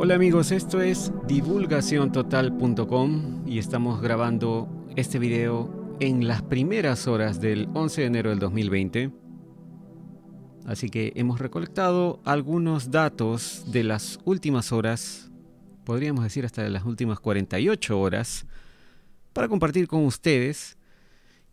[0.00, 7.68] Hola amigos, esto es divulgaciontotal.com y estamos grabando este video en las primeras horas del
[7.74, 9.10] 11 de enero del 2020.
[10.66, 15.32] Así que hemos recolectado algunos datos de las últimas horas,
[15.82, 18.46] podríamos decir hasta de las últimas 48 horas,
[19.32, 20.78] para compartir con ustedes.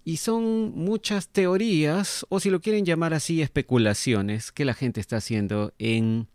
[0.04, 5.18] Y son muchas teorías, o si lo quieren llamar así, especulaciones que la gente está
[5.18, 6.28] haciendo en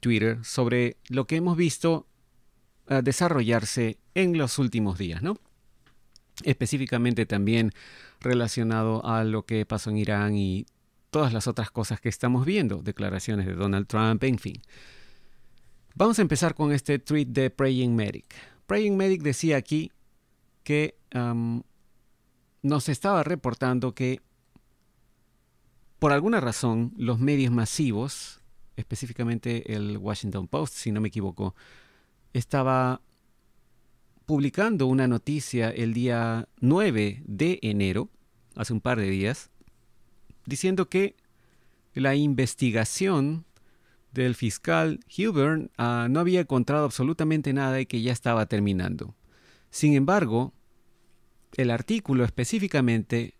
[0.00, 2.06] Twitter sobre lo que hemos visto
[2.90, 5.38] uh, desarrollarse en los últimos días, ¿no?
[6.44, 7.72] Específicamente también
[8.20, 10.66] relacionado a lo que pasó en Irán y
[11.10, 14.62] todas las otras cosas que estamos viendo, declaraciones de Donald Trump, en fin.
[15.94, 18.34] Vamos a empezar con este tweet de Praying Medic.
[18.66, 19.90] Praying Medic decía aquí
[20.62, 20.96] que
[22.62, 24.20] nos estaba reportando que
[25.98, 28.40] por alguna razón los medios masivos
[28.78, 31.54] específicamente el Washington Post, si no me equivoco,
[32.32, 33.02] estaba
[34.24, 38.08] publicando una noticia el día 9 de enero,
[38.54, 39.50] hace un par de días,
[40.46, 41.16] diciendo que
[41.94, 43.44] la investigación
[44.12, 49.14] del fiscal Huber uh, no había encontrado absolutamente nada y que ya estaba terminando.
[49.70, 50.54] Sin embargo,
[51.56, 53.34] el artículo específicamente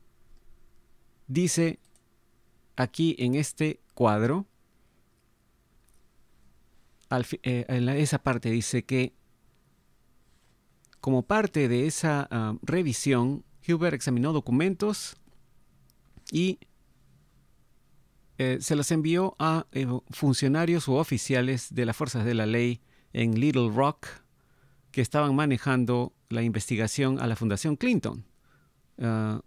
[1.27, 1.79] dice
[2.77, 4.47] aquí en este cuadro,
[7.43, 9.15] eh, esa parte dice que
[11.01, 15.17] como parte de esa ah, revisión, Huber examinó documentos
[16.31, 16.59] y
[18.39, 22.81] eh, se los envió a eh, funcionarios u oficiales de las fuerzas de la ley
[23.13, 24.07] en Little Rock
[24.91, 28.25] que estaban manejando la investigación a la Fundación Clinton.
[28.99, 29.41] Ah,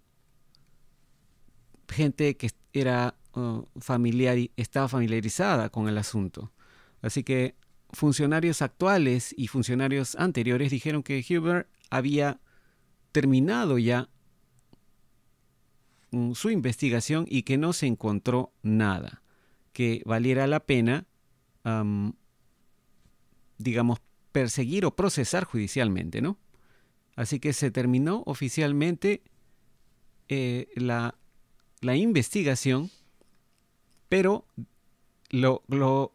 [1.88, 6.52] gente que era uh, familiar, estaba familiarizada con el asunto.
[7.02, 7.56] Así que
[7.92, 12.40] funcionarios actuales y funcionarios anteriores dijeron que Huber había
[13.12, 14.10] terminado ya
[16.12, 19.22] mm, su investigación y que no se encontró nada
[19.74, 21.06] que valiera la pena,
[23.58, 24.00] digamos,
[24.32, 26.38] perseguir o procesar judicialmente, ¿no?
[27.16, 29.22] Así que se terminó oficialmente
[30.28, 31.16] eh, la,
[31.82, 32.90] la, investigación,
[34.10, 34.46] pero
[35.30, 36.14] lo, lo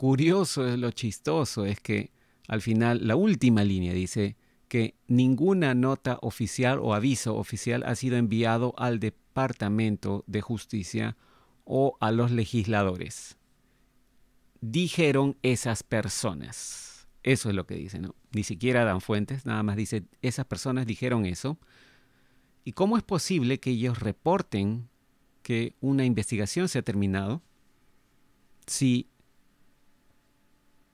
[0.00, 2.10] curioso, es lo chistoso, es que
[2.48, 4.34] al final la última línea dice
[4.66, 11.18] que ninguna nota oficial o aviso oficial ha sido enviado al Departamento de Justicia
[11.64, 13.36] o a los legisladores.
[14.62, 17.06] Dijeron esas personas.
[17.22, 18.14] Eso es lo que dice, ¿no?
[18.32, 21.58] Ni siquiera dan fuentes, nada más dice, esas personas dijeron eso.
[22.64, 24.88] ¿Y cómo es posible que ellos reporten
[25.42, 27.42] que una investigación se ha terminado
[28.66, 29.10] si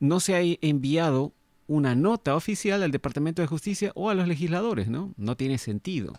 [0.01, 1.33] no se ha enviado
[1.67, 5.13] una nota oficial al Departamento de Justicia o a los legisladores, ¿no?
[5.17, 6.13] No tiene sentido.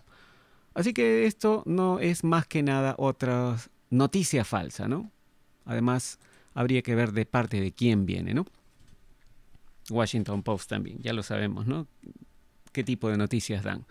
[0.74, 3.58] Así que esto no es más que nada otra
[3.90, 5.12] noticia falsa, ¿no?
[5.66, 6.20] Además,
[6.54, 8.46] habría que ver de parte de quién viene, ¿no?
[9.90, 11.88] Washington Post también, ya lo sabemos, ¿no?
[12.72, 13.86] ¿Qué tipo de noticias dan?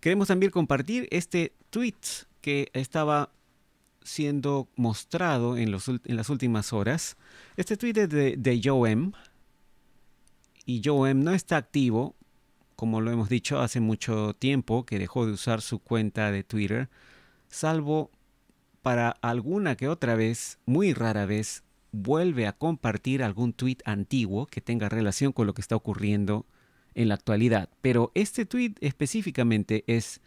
[0.00, 1.94] Queremos también compartir este tweet
[2.40, 3.30] que estaba
[4.04, 7.16] siendo mostrado en, los, en las últimas horas.
[7.56, 9.12] Este tweet es de, de Joe M.
[10.66, 12.14] Y Joe M no está activo,
[12.76, 16.88] como lo hemos dicho hace mucho tiempo, que dejó de usar su cuenta de Twitter,
[17.48, 18.10] salvo
[18.82, 24.60] para alguna que otra vez, muy rara vez, vuelve a compartir algún tweet antiguo que
[24.60, 26.46] tenga relación con lo que está ocurriendo
[26.94, 27.70] en la actualidad.
[27.80, 30.20] Pero este tweet específicamente es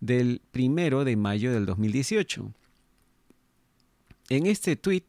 [0.00, 2.52] del primero de mayo del 2018.
[4.32, 5.04] En este tweet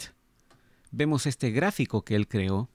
[0.91, 2.69] vemos este gráfico que él creó,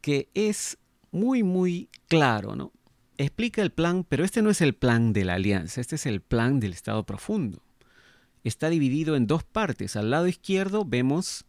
[0.00, 0.78] que es
[1.12, 2.72] muy, muy claro, ¿no?
[3.18, 6.22] Explica el plan, pero este no es el plan de la alianza, este es el
[6.22, 7.62] plan del Estado profundo.
[8.42, 9.94] Está dividido en dos partes.
[9.94, 11.44] Al lado izquierdo vemos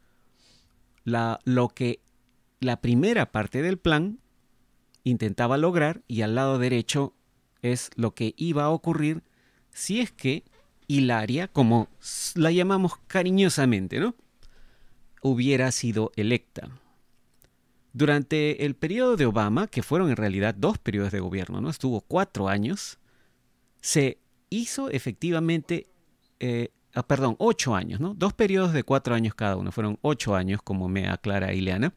[1.04, 2.00] la, lo que
[2.60, 4.20] la primera parte del plan
[5.04, 7.16] intentaba lograr y al lado derecho
[7.64, 9.24] es lo que iba a ocurrir
[9.72, 10.44] si es que
[10.90, 11.88] Hilaria, como
[12.34, 14.16] la llamamos cariñosamente, ¿no?
[15.22, 16.68] Hubiera sido electa.
[17.94, 21.70] Durante el periodo de Obama, que fueron en realidad dos periodos de gobierno, ¿no?
[21.70, 22.98] Estuvo cuatro años,
[23.82, 24.18] se
[24.50, 25.92] hizo efectivamente,
[26.40, 28.16] eh, ah, perdón, ocho años, ¿no?
[28.16, 31.94] Dos periodos de cuatro años cada uno, fueron ocho años, como me aclara Ileana.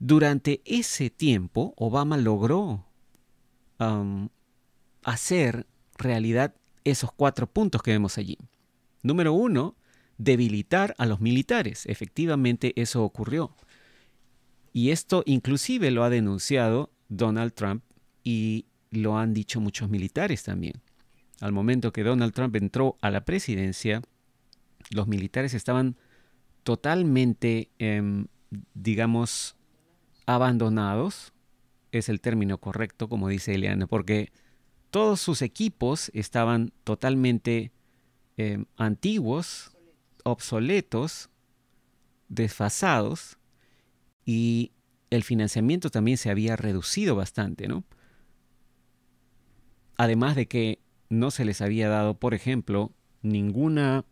[0.00, 2.84] Durante ese tiempo, Obama logró
[5.04, 5.66] hacer
[5.96, 6.56] realidad
[6.90, 8.38] esos cuatro puntos que vemos allí.
[9.02, 9.76] Número uno,
[10.18, 11.86] debilitar a los militares.
[11.86, 13.54] Efectivamente eso ocurrió.
[14.72, 17.82] Y esto inclusive lo ha denunciado Donald Trump
[18.22, 20.80] y lo han dicho muchos militares también.
[21.40, 24.02] Al momento que Donald Trump entró a la presidencia,
[24.90, 25.96] los militares estaban
[26.64, 28.26] totalmente, em,
[28.74, 29.56] digamos,
[30.26, 31.32] abandonados,
[31.92, 34.30] es el término correcto, como dice Eliana, porque
[34.90, 37.72] todos sus equipos estaban totalmente
[38.36, 39.76] em, antiguos,
[40.24, 41.30] obsoletos,
[42.28, 43.38] desfasados,
[44.24, 44.72] y
[45.10, 47.84] el financiamiento también se había reducido bastante, ¿no?
[49.96, 52.92] Además de que no se les había dado, por ejemplo,
[53.22, 54.04] ningún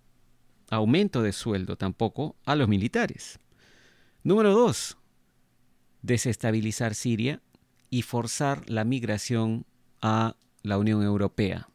[0.71, 3.39] aumento de sueldo tampoco a los militares.
[4.25, 4.97] Número dos,
[6.03, 7.43] desestabilizar Siria
[7.91, 9.67] y forzar la migración
[10.01, 10.35] a
[10.67, 11.69] la Unión Europea.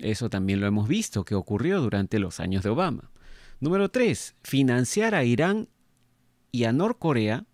[0.00, 3.10] Eso también lo hemos visto que ocurrió durante los años de Obama.
[3.60, 5.68] Número tres, financiar a Irán
[6.50, 7.46] y a Norcorea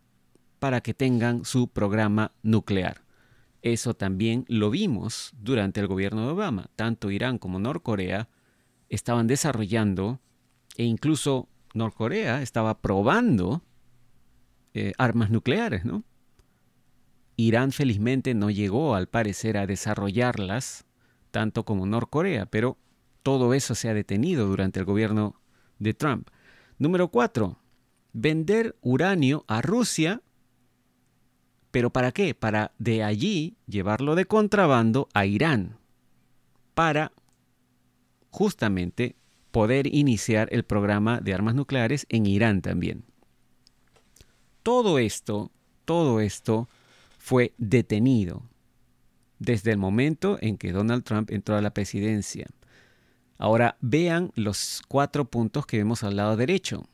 [0.58, 3.02] para que tengan su programa nuclear.
[3.62, 6.70] Eso también lo vimos durante el gobierno de Obama.
[6.74, 8.28] Tanto Irán como Norcorea
[8.88, 10.20] estaban desarrollando
[10.76, 13.62] e incluso Norcorea estaba probando
[14.74, 16.04] eh, armas nucleares, ¿no?
[17.40, 20.84] Irán felizmente no llegó al parecer a desarrollarlas
[21.30, 22.76] tanto como Norcorea, pero
[23.22, 25.40] todo eso se ha detenido durante el gobierno
[25.78, 26.28] de Trump.
[26.78, 27.58] Número cuatro,
[28.12, 30.20] vender uranio a Rusia
[31.70, 32.34] ¿Pero para qué?
[32.34, 35.78] Para de allí llevarlo de contrabando a Irán,
[36.74, 37.12] para
[38.30, 39.16] justamente
[39.50, 43.04] poder iniciar el programa de armas nucleares en Irán también.
[44.62, 45.50] Todo esto,
[45.84, 46.68] todo esto
[47.28, 48.42] fue detenido
[49.38, 52.46] desde el momento en que Donald Trump entró a la presidencia.
[53.36, 56.88] Ahora vean los cuatro puntos que hemos hablado derecho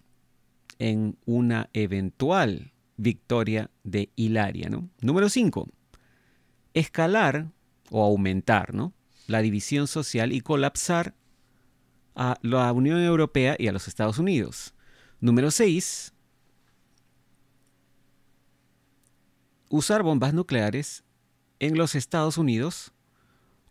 [0.81, 4.69] en una eventual victoria de Hilaria.
[4.69, 4.91] ¿no?
[5.01, 5.69] Número 5.
[6.75, 7.53] Escalar
[7.93, 8.93] o aumentar ¿no?
[9.29, 11.15] la división social y colapsar
[12.17, 14.75] a la Unión Europea y a los Estados Unidos.
[15.21, 16.14] Número 6.
[19.75, 21.03] Usar bombas nucleares
[21.59, 22.93] en los Estados Unidos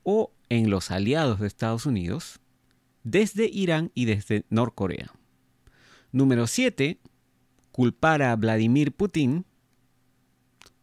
[0.03, 2.41] o en los aliados de Estados Unidos
[3.05, 5.13] desde Irán y desde Norcorea.
[6.11, 6.99] Número 7
[7.71, 9.45] culpar a Vladimir Putin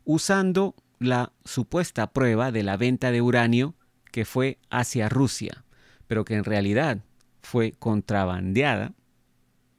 [0.04, 3.74] usando la supuesta prueba de la venta de uranio
[4.12, 5.66] que fue hacia Rusia,
[6.06, 7.04] pero que en realidad
[7.42, 8.94] fue contrabandeada,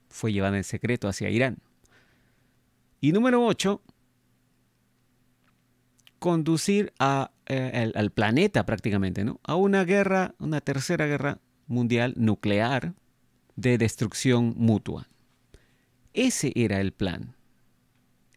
[0.07, 1.57] fue llevada en secreto hacia Irán.
[2.99, 3.81] Y número 8,
[6.21, 9.39] conducir a, eh, al planeta prácticamente, ¿no?
[9.41, 12.93] A una guerra, una tercera guerra mundial nuclear
[13.55, 15.07] de destrucción mutua.
[16.13, 17.35] Ese era el plan.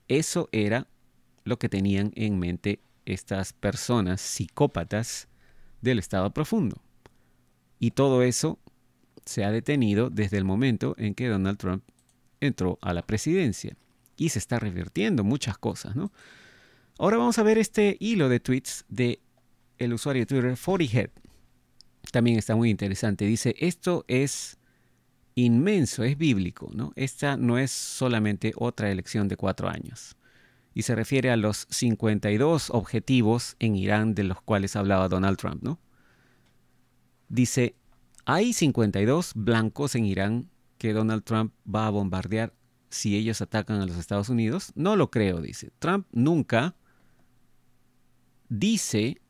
[0.09, 0.87] Eso era
[1.45, 5.29] lo que tenían en mente estas personas psicópatas
[5.83, 6.81] del estado profundo.
[7.79, 8.59] Y todo eso
[9.27, 11.85] se ha detenido desde el momento en que Donald Trump
[12.41, 13.77] entró a la presidencia.
[14.17, 16.13] Y se está revirtiendo muchas cosas, ¿no?
[16.99, 19.20] Ahora vamos a ver este hilo de tweets de
[19.79, 21.11] el usuario de Twitter 40head.
[22.12, 23.25] También está muy interesante.
[23.25, 24.58] Dice, esto es
[25.34, 26.93] inmenso, es bíblico, ¿no?
[26.94, 30.17] Esta no es solamente otra elección de cuatro años.
[30.72, 35.63] Y se refiere a los 52 objetivos en Irán de los cuales hablaba Donald Trump,
[35.65, 35.81] ¿no?
[37.29, 37.74] Dice,
[38.24, 40.48] hay 52 blancos en Irán
[40.79, 42.55] que Donald Trump va a bombardear
[42.91, 44.70] si ellos atacan a los Estados Unidos.
[44.77, 45.72] No lo creo, dice.
[45.81, 46.77] Trump nunca
[48.58, 49.20] dice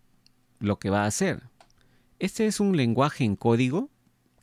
[0.59, 1.43] lo que va a hacer.
[2.19, 3.90] Este es un lenguaje en código.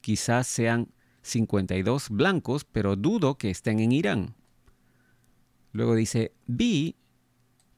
[0.01, 4.35] Quizás sean 52 blancos, pero dudo que estén en Irán.
[5.71, 6.95] Luego dice, vi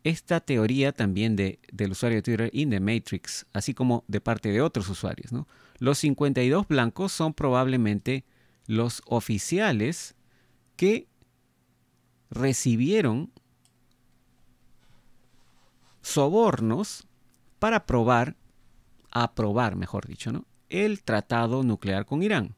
[0.03, 4.49] esta teoría también de, del usuario de Twitter in the Matrix, así como de parte
[4.51, 5.31] de otros usuarios.
[5.79, 8.25] Los 52 blancos son probablemente
[8.65, 10.15] los oficiales
[10.75, 11.07] que
[12.29, 13.31] recibieron
[16.03, 17.07] sobornos
[17.57, 18.35] para aprobar,
[19.09, 20.45] aprobar, mejor dicho, ¿no?
[20.69, 22.55] el tratado nuclear con Irán.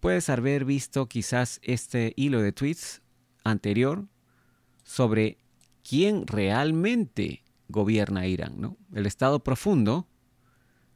[0.00, 3.02] Puedes haber visto quizás este hilo de tweets
[3.44, 4.06] anterior
[4.84, 5.38] sobre
[5.82, 8.60] quién realmente gobierna Irán.
[8.60, 8.76] ¿no?
[8.94, 10.06] El Estado profundo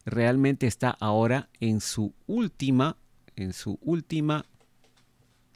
[0.04, 2.98] realmente está ahora en su última,
[3.34, 4.46] en su última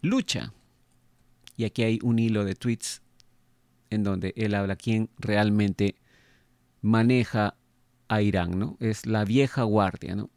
[0.00, 0.52] lucha.
[1.56, 3.03] Y aquí hay un hilo de tweets
[3.94, 5.96] en donde él habla quién realmente
[6.82, 7.56] maneja
[8.08, 8.76] a Irán, ¿no?
[8.80, 10.30] Es la vieja guardia, ¿no?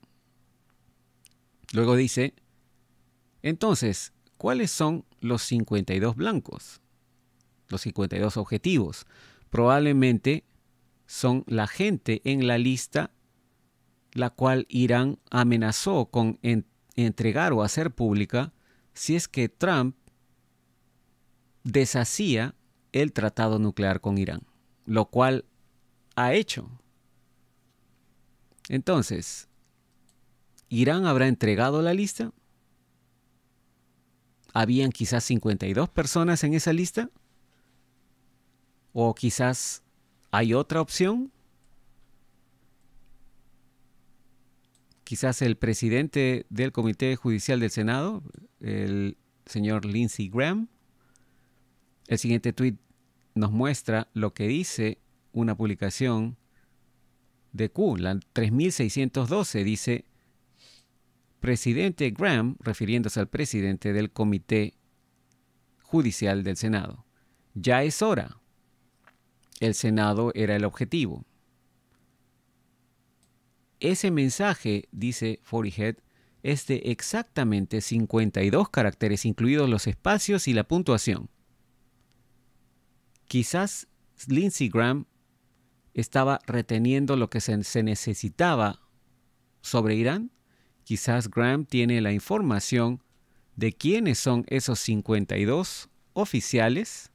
[1.73, 2.33] Luego dice,
[3.41, 6.81] entonces, ¿cuáles son los 52 blancos?
[7.69, 9.05] los 52 objetivos.
[9.49, 10.43] Probablemente
[11.05, 13.11] son la gente en la lista
[14.13, 16.39] la cual Irán amenazó con
[16.95, 18.51] entregar o hacer pública
[18.93, 19.95] si es que Trump
[21.63, 22.55] deshacía
[22.91, 24.41] el tratado nuclear con Irán,
[24.85, 25.45] lo cual
[26.15, 26.69] ha hecho.
[28.69, 29.47] Entonces,
[30.69, 32.31] ¿Irán habrá entregado la lista?
[34.53, 37.09] ¿Habían quizás 52 personas en esa lista?
[38.93, 39.83] ¿O quizás
[40.31, 41.31] hay otra opción?
[45.03, 48.23] Quizás el presidente del Comité Judicial del Senado,
[48.59, 50.67] el señor Lindsey Graham.
[52.07, 52.79] El siguiente tuit
[53.35, 54.99] nos muestra lo que dice
[55.33, 56.37] una publicación
[57.51, 60.05] de Q, la 3612, dice,
[61.39, 64.73] presidente Graham, refiriéndose al presidente del Comité
[65.83, 67.05] Judicial del Senado.
[67.53, 68.39] Ya es hora.
[69.59, 71.25] El Senado era el objetivo.
[73.79, 75.97] Ese mensaje, dice Forehead,
[76.43, 81.29] es de exactamente 52 caracteres, incluidos los espacios y la puntuación.
[83.27, 83.87] Quizás
[84.27, 85.05] Lindsey Graham
[85.93, 88.79] estaba reteniendo lo que se, necesitaba
[89.61, 90.31] sobre Irán.
[90.83, 93.03] Quizás Graham tiene la información
[93.55, 97.11] de quiénes son esos 52 oficiales.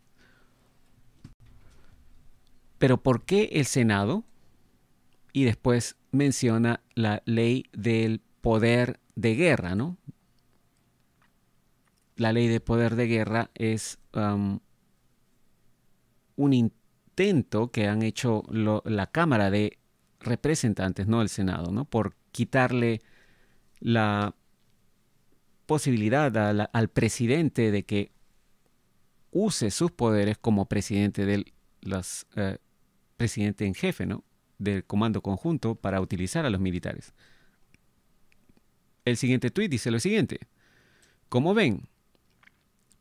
[2.79, 4.25] Pero ¿por qué el Senado?
[5.33, 9.97] Y después menciona la ley del poder de guerra, ¿no?
[12.17, 14.59] La ley de poder de guerra es um,
[16.37, 19.79] un intento que han hecho la Cámara de
[20.21, 21.85] Representantes, no el Senado, ¿no?
[21.85, 23.01] Por quitarle
[23.81, 24.35] la
[25.67, 26.37] posibilidad
[26.73, 28.13] al presidente de que
[29.31, 32.59] use sus poderes como presidente del los, eh,
[33.17, 34.25] presidente en jefe, ¿no?
[34.59, 37.13] del comando conjunto para utilizar a los militares.
[39.05, 40.41] El siguiente tuit dice lo siguiente.
[41.29, 41.89] Como ven,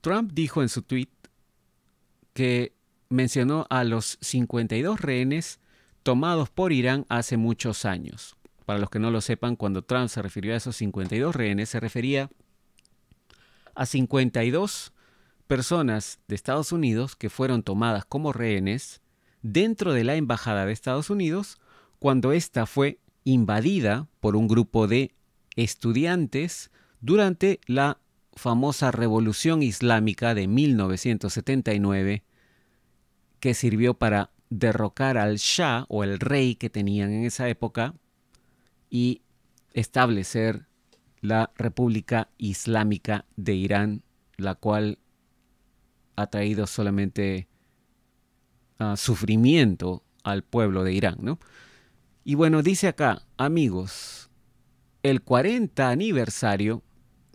[0.01, 1.11] Trump dijo en su tuit
[2.33, 2.73] que
[3.12, 5.60] mencionó a los 52 rehenes
[6.01, 8.36] tomados por Irán hace muchos años.
[8.65, 11.80] Para los que no lo sepan, cuando Trump se refirió a esos 52 rehenes, se
[11.80, 12.30] refería
[13.75, 14.94] a 52
[15.48, 19.01] personas de Estados Unidos que fueron tomadas como rehenes
[19.41, 21.60] dentro de la Embajada de Estados Unidos
[22.00, 25.13] cuando ésta fue invadida por un grupo de
[25.56, 28.00] estudiantes durante la
[28.34, 32.24] famosa Revolución Islámica de 1979
[33.41, 37.95] que sirvió para derrocar al Shah o el rey que tenían en esa época
[38.89, 39.21] y
[39.74, 40.67] establecer
[41.19, 44.03] la República Islámica de Irán,
[44.38, 45.00] la cual
[46.15, 47.48] ha traído solamente
[48.95, 51.17] sufrimiento al pueblo de Irán.
[51.19, 51.39] ¿no?
[52.24, 54.29] Y bueno, dice acá, amigos,
[55.03, 56.83] el 40 aniversario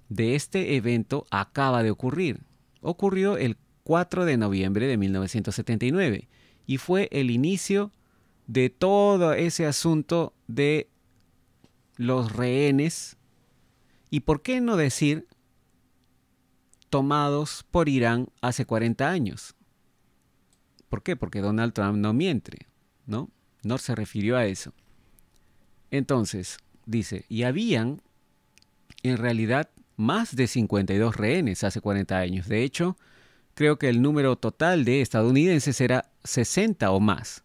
[0.09, 2.41] de este evento acaba de ocurrir.
[2.81, 3.57] Ocurrió el
[3.87, 6.29] 4 de noviembre de 1979
[6.67, 7.93] y fue el inicio
[8.49, 10.91] de todo ese asunto de
[11.97, 13.17] los rehenes
[14.11, 15.29] y por qué no decir
[16.91, 19.55] tomados por Irán hace 40 años.
[20.89, 21.15] ¿Por qué?
[21.15, 22.67] Porque Donald Trump no miente,
[23.07, 23.31] ¿no?
[23.63, 24.73] No se refirió a eso.
[25.93, 28.03] Entonces, dice, y habían
[29.05, 32.49] en realidad más de 52 rehenes hace 40 años.
[32.49, 32.97] De hecho,
[33.57, 37.43] creo que el número total de estadounidenses era 60 o más.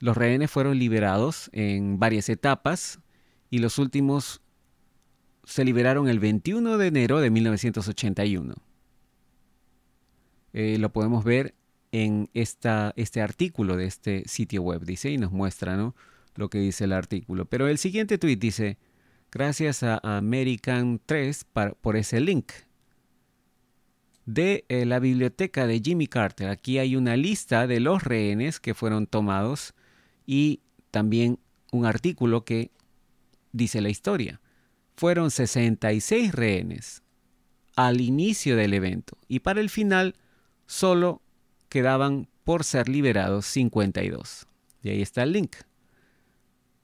[0.00, 2.98] Los rehenes fueron liberados en varias etapas
[3.48, 4.42] y los últimos
[5.44, 8.54] se liberaron el 21 de enero de 1981.
[10.52, 11.54] Eh, lo podemos ver
[11.92, 15.94] en esta, este artículo de este sitio web, dice, y nos muestra ¿no?
[16.34, 17.44] lo que dice el artículo.
[17.44, 18.78] Pero el siguiente tweet dice,
[19.30, 21.46] gracias a American 3
[21.80, 22.50] por ese link
[24.34, 26.48] de eh, la biblioteca de Jimmy Carter.
[26.48, 29.74] Aquí hay una lista de los rehenes que fueron tomados
[30.24, 30.60] y
[30.92, 31.40] también
[31.72, 32.70] un artículo que
[33.52, 34.40] dice la historia.
[34.96, 37.02] Fueron 66 rehenes
[37.74, 40.14] al inicio del evento y para el final
[40.66, 41.22] solo
[41.68, 44.46] quedaban por ser liberados 52.
[44.82, 45.56] Y ahí está el link.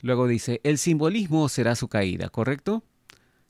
[0.00, 2.82] Luego dice, el simbolismo será su caída, ¿correcto?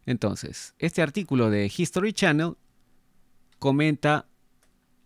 [0.05, 2.57] Entonces, este artículo de History Channel
[3.67, 4.27] comenta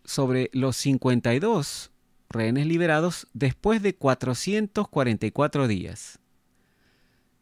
[0.05, 1.91] sobre los 52
[2.29, 6.19] rehenes liberados después de 444 días.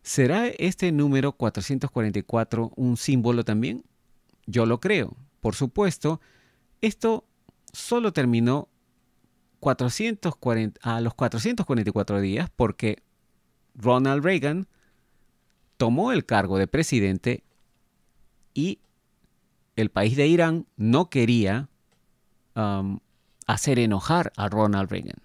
[0.02, 3.84] ¿Será este número 444 un símbolo también?
[4.46, 5.16] Yo lo creo.
[5.40, 6.20] Por supuesto,
[6.82, 7.24] esto
[7.72, 8.68] solo terminó
[9.58, 13.02] 440, a los 444 días porque
[13.74, 14.68] Ronald Reagan
[15.78, 17.42] tomó el cargo de presidente
[18.54, 18.78] y
[19.78, 21.68] el país de Irán no quería
[22.56, 22.98] um,
[23.46, 25.22] hacer enojar a Ronald Reagan.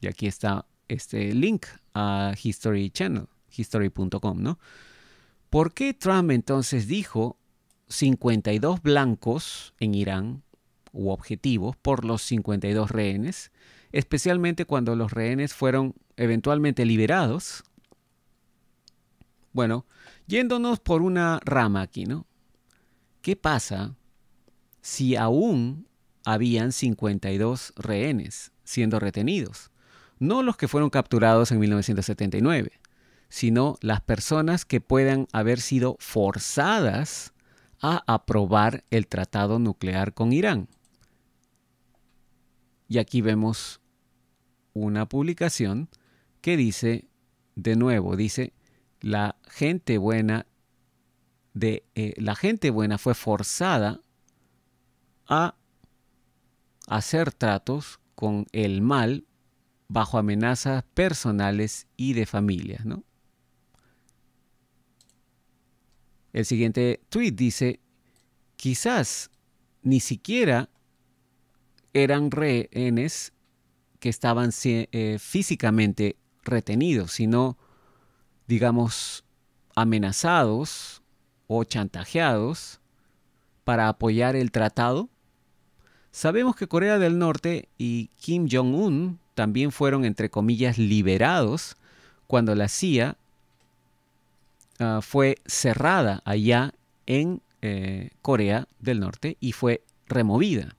[0.00, 4.58] Y aquí está este link a History Channel, history.com, ¿no?
[5.50, 7.36] ¿Por qué Trump entonces dijo
[7.88, 10.42] 52 blancos en Irán
[10.92, 13.52] u objetivos por los 52 rehenes,
[13.92, 17.64] especialmente cuando los rehenes fueron eventualmente liberados?
[19.52, 19.84] Bueno,
[20.26, 22.26] yéndonos por una rama aquí, ¿no?
[23.22, 23.94] ¿Qué pasa
[24.80, 25.86] si aún
[26.24, 29.70] habían 52 rehenes siendo retenidos?
[30.18, 32.72] No los que fueron capturados en 1979,
[33.28, 37.32] sino las personas que puedan haber sido forzadas
[37.80, 40.68] a aprobar el tratado nuclear con Irán.
[42.88, 43.80] Y aquí vemos
[44.74, 45.88] una publicación
[46.40, 47.06] que dice,
[47.54, 48.52] de nuevo, dice,
[49.00, 50.46] la gente buena
[51.54, 54.00] de eh, la gente buena fue forzada
[55.28, 55.54] a
[56.88, 59.26] hacer tratos con el mal
[59.88, 63.04] bajo amenazas personales y de familia, ¿no?
[66.32, 67.80] El siguiente tweet dice,
[68.56, 69.30] quizás
[69.82, 70.70] ni siquiera
[71.92, 73.34] eran rehenes
[74.00, 77.58] que estaban eh, físicamente retenidos, sino,
[78.46, 79.24] digamos,
[79.74, 81.01] amenazados
[81.52, 82.80] o chantajeados
[83.64, 85.08] para apoyar el tratado.
[86.10, 91.76] Sabemos que Corea del Norte y Kim Jong-un también fueron, entre comillas, liberados
[92.26, 93.16] cuando la CIA
[94.84, 96.74] Ah, fue cerrada allá
[97.06, 100.74] en eh, Corea del Norte y fue removida.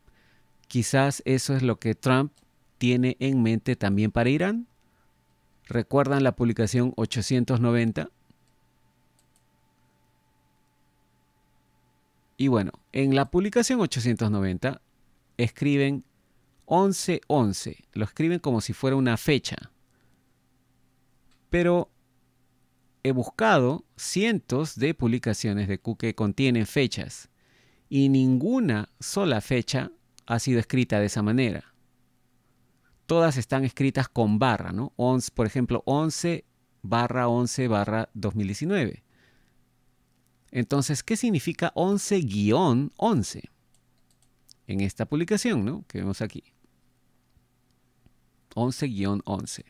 [0.67, 2.33] Quizás eso es lo que Trump
[2.79, 4.67] tiene en mente también para Irán.
[5.67, 8.09] ¿Recuerdan la publicación 890?
[12.37, 14.81] Y bueno, en la publicación 890
[15.37, 16.05] escriben
[16.67, 19.71] 1111, lo escriben como si fuera una fecha.
[21.49, 21.91] Pero
[23.03, 27.29] he buscado cientos de publicaciones de Q que contienen fechas
[27.89, 29.91] y ninguna sola fecha
[30.25, 31.75] ha sido escrita de esa manera.
[33.05, 34.93] Todas están escritas con barra, ¿no?
[35.35, 36.45] por ejemplo, 11
[36.81, 39.03] barra 11 barra 2019.
[40.55, 43.49] Entonces, ¿qué significa 11 guion 11?
[44.67, 45.83] En esta publicación, ¿no?
[45.87, 46.43] Que vemos aquí.
[48.53, 49.65] 11 guion 11.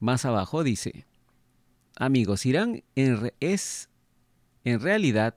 [0.00, 1.06] Más abajo dice,
[1.94, 3.88] amigos, Irán es
[4.64, 5.36] en realidad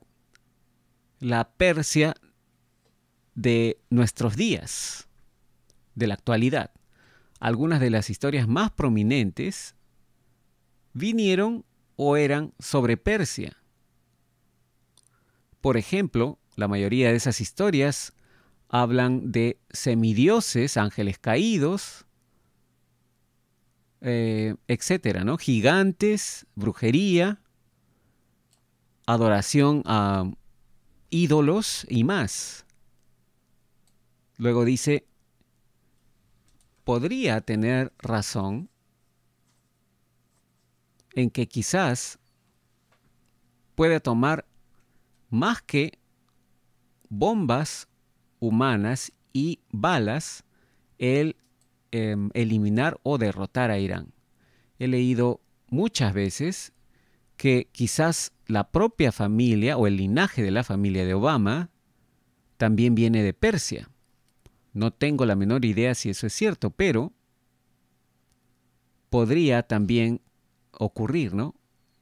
[1.19, 2.15] la Persia
[3.35, 5.07] de nuestros días,
[5.93, 6.71] de la actualidad.
[7.39, 9.75] Algunas de las historias más prominentes
[10.93, 11.63] vinieron
[11.95, 13.55] o eran sobre Persia.
[15.65, 18.13] Por ejemplo, la mayoría de esas historias
[18.69, 22.05] hablan de semidioses, ángeles caídos,
[24.01, 25.39] eh, etcétera, ¿no?
[25.39, 27.41] Gigantes, brujería,
[29.07, 30.31] adoración a
[31.09, 32.67] ídolos y más.
[34.37, 35.07] Luego dice,
[36.83, 38.69] podría tener razón
[41.15, 42.19] en que quizás
[43.73, 44.45] puede tomar
[45.35, 45.99] más que
[47.09, 47.87] bombas
[48.39, 50.43] humanas y balas
[50.97, 51.35] el
[51.97, 54.11] Em, eliminar o derrotar a Irán.
[54.79, 56.73] He leído muchas veces
[57.37, 61.69] que quizás la propia familia o el linaje de la familia de Obama
[62.57, 63.89] también viene de Persia.
[64.73, 67.13] No tengo la menor idea si eso es cierto, pero
[69.09, 70.19] podría también
[70.71, 71.55] ocurrir, ¿no?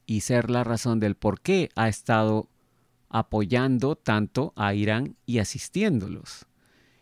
[0.08, 2.50] Y ser la razón del por qué ha estado
[3.14, 6.48] apoyando tanto a Irán y asistiéndolos.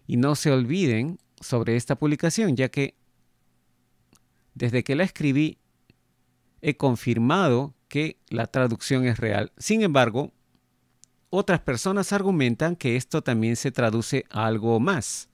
[0.05, 2.95] Y no se olviden sobre esta publicación, ya que
[4.53, 5.57] desde que la escribí
[6.61, 9.53] he confirmado que la traducción es real.
[9.57, 10.33] Sin embargo,
[11.29, 15.29] otras personas argumentan que esto también se traduce a algo más.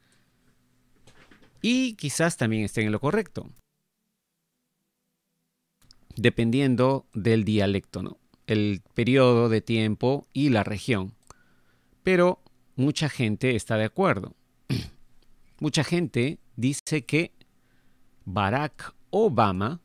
[1.59, 3.49] Y quizás también estén en lo correcto.
[6.15, 8.19] Dependiendo del dialecto, ¿no?
[8.47, 11.13] El periodo de tiempo y la región.
[12.03, 12.41] Pero
[12.75, 14.33] mucha gente está de acuerdo.
[15.59, 17.33] Mucha gente dice que
[18.25, 19.81] Barack Obama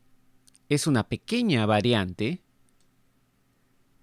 [0.69, 2.41] es una pequeña variante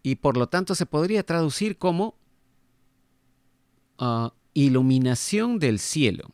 [0.02, 2.16] y por lo tanto se podría traducir como
[3.98, 6.30] ah, iluminación del cielo.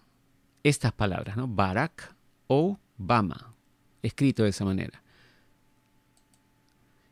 [0.63, 1.47] estas palabras, ¿no?
[1.47, 2.17] Barack
[2.49, 3.55] Obama,
[4.03, 5.03] escrito de esa manera.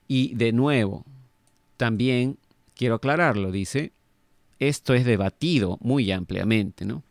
[0.06, 1.04] Y de nuevo,
[1.76, 2.38] también
[2.74, 3.92] quiero aclararlo, dice,
[4.58, 7.02] esto es debatido muy ampliamente, ¿no?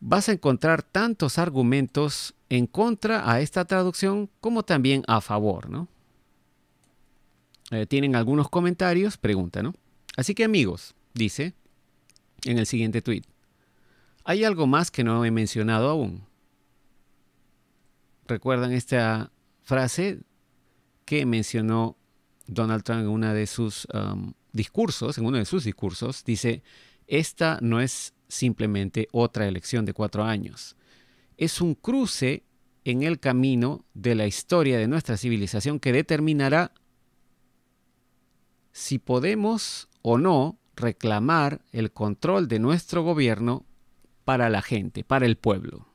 [0.00, 5.88] Vas a encontrar tantos argumentos en contra a esta traducción como también a favor, ¿no?
[7.70, 9.74] Eh, tienen algunos comentarios, pregunta, ¿no?
[10.16, 11.54] Así que amigos, dice
[12.44, 13.22] en el siguiente tweet,
[14.24, 16.22] hay algo más que no he mencionado aún.
[18.26, 20.20] ¿Recuerdan esta frase
[21.08, 21.96] que mencionó
[22.46, 26.62] Donald Trump en uno de sus um, discursos, en uno de sus discursos, dice,
[27.06, 30.76] esta no es simplemente otra elección de cuatro años,
[31.38, 32.44] es un cruce
[32.84, 36.74] en el camino de la historia de nuestra civilización que determinará
[38.72, 43.64] si podemos o no reclamar el control de nuestro gobierno
[44.26, 45.88] para la gente, para el pueblo.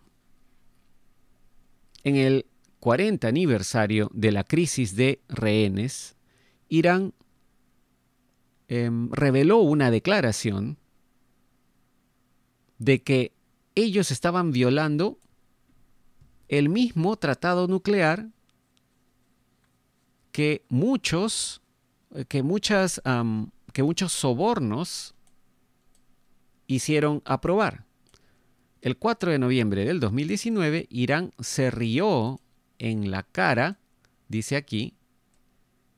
[2.03, 2.47] En el
[2.83, 6.17] 40 aniversario de la crisis de rehenes,
[6.67, 7.13] Irán
[8.67, 10.77] em, reveló una declaración
[12.79, 13.31] de que
[13.75, 15.17] ellos estaban violando
[16.49, 18.27] el mismo tratado nuclear
[20.33, 21.61] que muchos,
[22.27, 23.01] que muchas,
[23.71, 25.15] que muchos sobornos
[26.67, 27.85] hicieron aprobar.
[28.81, 32.41] El 4 de noviembre del 2019, Irán se rió
[32.83, 33.79] en la cara,
[34.27, 34.97] dice aquí,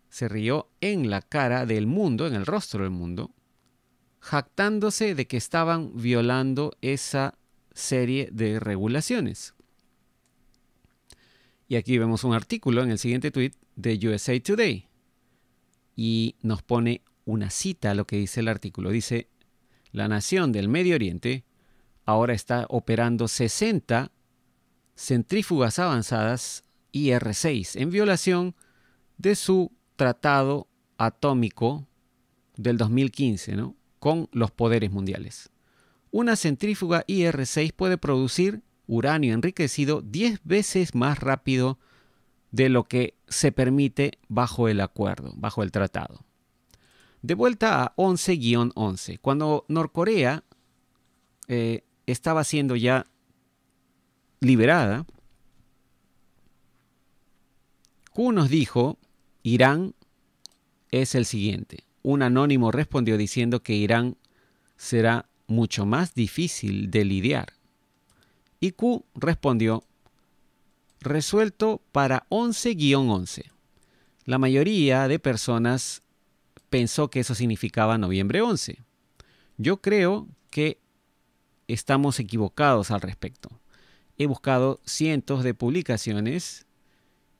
[0.07, 3.31] se rió en la cara del mundo, en el rostro del mundo,
[4.19, 7.39] jactándose de que estaban violando esa
[7.73, 9.55] serie de regulaciones.
[11.67, 14.87] Y aquí vemos un artículo en el siguiente tweet de USA Today.
[15.95, 18.91] Y nos pone una cita a lo que dice el artículo.
[18.91, 19.27] Dice,
[19.91, 21.45] la nación del Medio Oriente
[22.05, 24.11] ahora está operando 60
[24.95, 26.64] centrífugas avanzadas
[26.95, 28.55] IR-6 en violación
[29.17, 31.85] de su tratado atómico
[32.55, 33.75] del 2015 ¿no?
[33.99, 35.49] con los poderes mundiales.
[36.11, 41.77] Una centrífuga IR-6 puede producir uranio enriquecido 10 veces más rápido
[42.51, 46.23] de lo que se permite bajo el acuerdo, bajo el tratado.
[47.21, 50.43] De vuelta a 11-11, cuando Norcorea
[51.47, 53.07] eh, estaba siendo ya
[54.39, 55.05] liberada,
[58.15, 58.97] Q nos dijo,
[59.43, 59.93] Irán
[60.89, 61.83] es el siguiente.
[62.01, 64.15] Un anónimo respondió diciendo que Irán
[64.77, 67.51] será mucho más difícil de lidiar.
[68.61, 69.83] Y Q respondió,
[71.01, 73.51] resuelto para 11-11.
[74.23, 76.01] La mayoría de personas
[76.69, 78.81] pensó que eso significaba noviembre 11.
[79.57, 80.79] Yo creo que
[81.67, 83.49] estamos equivocados al respecto.
[84.17, 86.64] He buscado cientos de publicaciones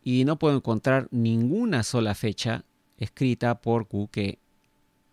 [0.07, 2.63] y no puedo encontrar ninguna sola fecha
[2.97, 4.37] escrita por Q que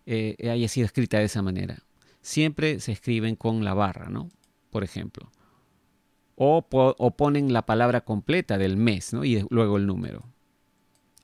[0.05, 1.79] eh, haya sido escrita de esa manera.
[2.21, 4.29] Siempre se escriben con la barra, ¿no?
[4.69, 5.31] Por ejemplo.
[6.35, 6.61] O,
[7.17, 9.25] ponen la palabra completa del mes, ¿no?
[9.25, 10.25] Y luego el número.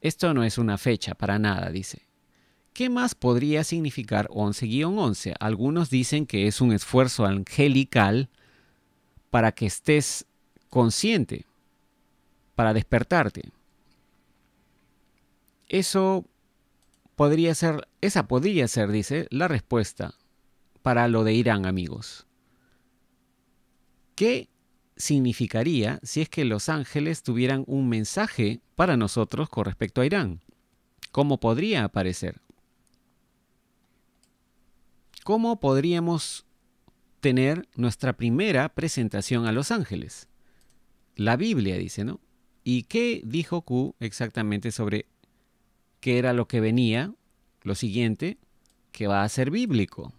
[0.01, 2.07] Esto no es una fecha para nada, dice.
[2.73, 5.35] ¿Qué más podría significar 11-11?
[5.39, 8.29] Algunos dicen que es un esfuerzo angelical
[9.29, 10.25] para que estés
[10.69, 11.45] consciente,
[12.55, 13.51] para despertarte.
[15.69, 16.25] Eso
[17.15, 20.15] podría ser, esa podría ser, dice, la respuesta
[20.81, 22.25] para lo de Irán, amigos.
[24.15, 24.49] ¿Qué
[24.97, 30.41] significaría si es que los ángeles tuvieran un mensaje para nosotros con respecto a Irán?
[31.11, 32.41] ¿Cómo podría aparecer?
[35.23, 36.45] ¿Cómo podríamos
[37.19, 40.27] tener nuestra primera presentación a los ángeles?
[41.15, 42.19] La Biblia dice, ¿no?
[42.63, 45.05] ¿Y qué dijo Q exactamente sobre
[45.99, 47.13] que era lo que venía,
[47.63, 48.37] lo siguiente,
[48.91, 50.13] que va a ser bíblico.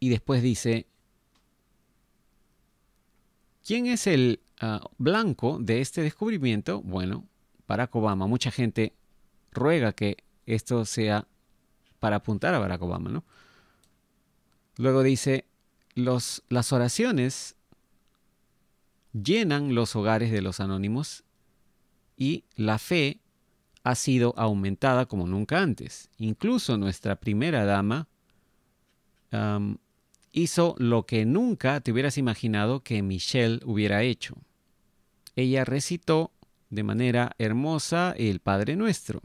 [0.00, 0.86] Y después dice,
[3.64, 6.82] ¿quién es el ah, blanco de este descubrimiento?
[6.82, 7.28] Bueno,
[7.68, 8.26] Barack Obama.
[8.26, 8.94] Mucha gente
[9.52, 11.28] ruega que esto sea
[12.00, 13.24] para apuntar a Barack Obama, ¿no?
[14.76, 15.44] Luego dice,
[15.94, 17.54] los, las oraciones
[19.12, 21.24] llenan los hogares de los anónimos
[22.16, 23.20] y la fe
[23.84, 26.08] ha sido aumentada como nunca antes.
[26.18, 28.08] Incluso nuestra primera dama
[30.32, 34.36] hizo lo que nunca te hubieras imaginado que Michelle hubiera hecho.
[35.36, 36.32] Ella recitó
[36.68, 39.22] de manera hermosa el Padre Nuestro.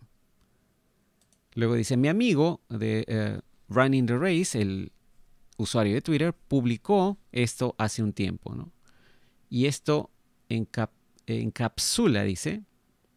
[1.55, 4.91] Luego dice, mi amigo de, eh, Running the Race, el
[5.57, 8.71] usuario de Twitter, publicó esto hace un tiempo, ¿no?
[9.49, 10.11] Y esto
[11.27, 12.63] encapsula, dice,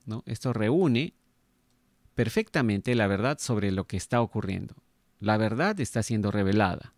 [0.06, 0.22] ¿no?
[0.26, 1.14] Esto reúne
[2.14, 4.74] perfectamente la verdad sobre lo que está ocurriendo.
[5.18, 6.94] La verdad está siendo revelada.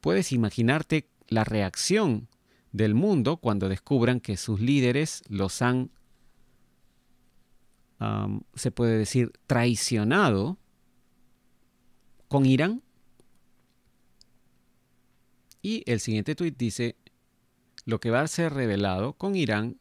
[0.00, 2.28] Puedes imaginarte la reacción
[2.72, 5.90] del mundo cuando descubran que sus líderes los han,
[8.54, 10.58] se puede decir, traicionado
[12.28, 12.82] con Irán.
[15.62, 16.96] Y el siguiente tuit dice,
[17.84, 19.78] lo que va a ser revelado con Irán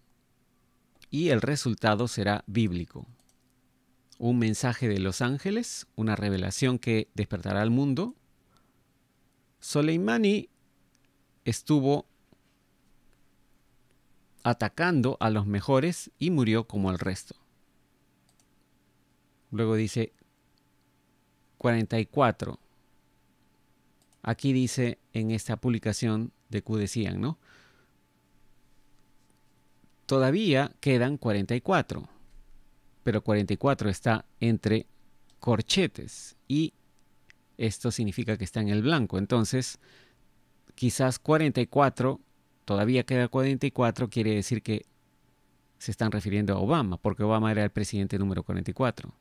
[1.10, 3.08] y el resultado será bíblico.
[4.18, 8.16] Un mensaje de los ángeles, una revelación que despertará al mundo.
[9.60, 10.50] Soleimani
[11.46, 12.06] estuvo
[14.44, 17.36] atacando a los mejores y murió como el resto.
[19.52, 20.13] Luego dice
[21.60, 22.60] 44.
[24.22, 26.80] Aquí dice en esta publicación de Q
[27.18, 27.38] ¿no?
[30.06, 32.08] Todavía quedan 44,
[33.04, 34.86] pero 44 está entre
[35.39, 36.74] corchetes y
[37.58, 39.18] esto significa que está en el blanco.
[39.18, 39.80] Entonces,
[40.76, 42.20] quizás 44,
[42.66, 44.86] todavía queda 44, quiere decir que
[45.78, 49.13] se están refiriendo a Obama, porque Obama era el presidente número 44.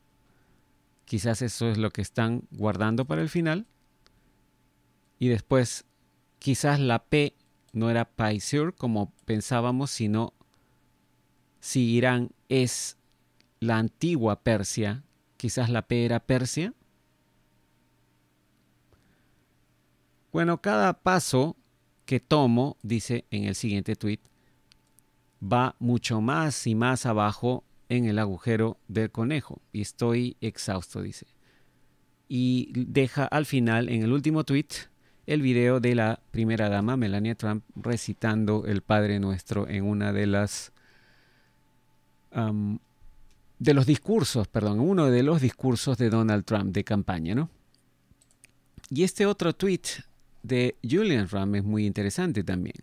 [1.05, 3.67] Quizás eso es lo que están guardando para el final.
[5.19, 5.85] Y después,
[6.39, 7.35] quizás la P
[7.73, 10.33] no era Paisur como pensábamos, sino
[11.63, 12.97] si Irán es
[13.61, 15.05] la antigua Persia,
[15.37, 16.73] quizás la P era Persia.
[20.33, 21.55] Bueno, cada paso
[22.03, 24.19] que tomo, dice en el siguiente tweet,
[25.41, 31.27] va mucho más y más abajo en el agujero del conejo y estoy exhausto, dice.
[32.27, 34.67] Y deja al final, en el último tweet,
[35.27, 40.27] el video de la primera dama, Melania Trump, recitando el Padre Nuestro en una de
[40.27, 40.72] las
[42.33, 47.49] de los discursos, perdón, uno de los discursos de Donald Trump de campaña, ¿no?
[48.89, 49.81] Y este otro tweet
[50.43, 52.75] de Julian Trump es muy interesante también.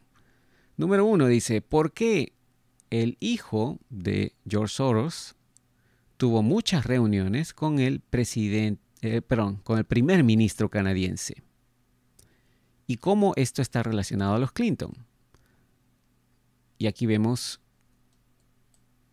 [0.77, 2.33] Número uno dice, ¿por qué
[2.89, 5.37] el hijo de George Soros
[6.17, 11.43] tuvo muchas reuniones con el presidente, eh, perdón, con el primer ministro canadiense?
[12.87, 14.93] ¿Y cómo esto está relacionado a los Clinton?
[16.79, 17.61] Y aquí vemos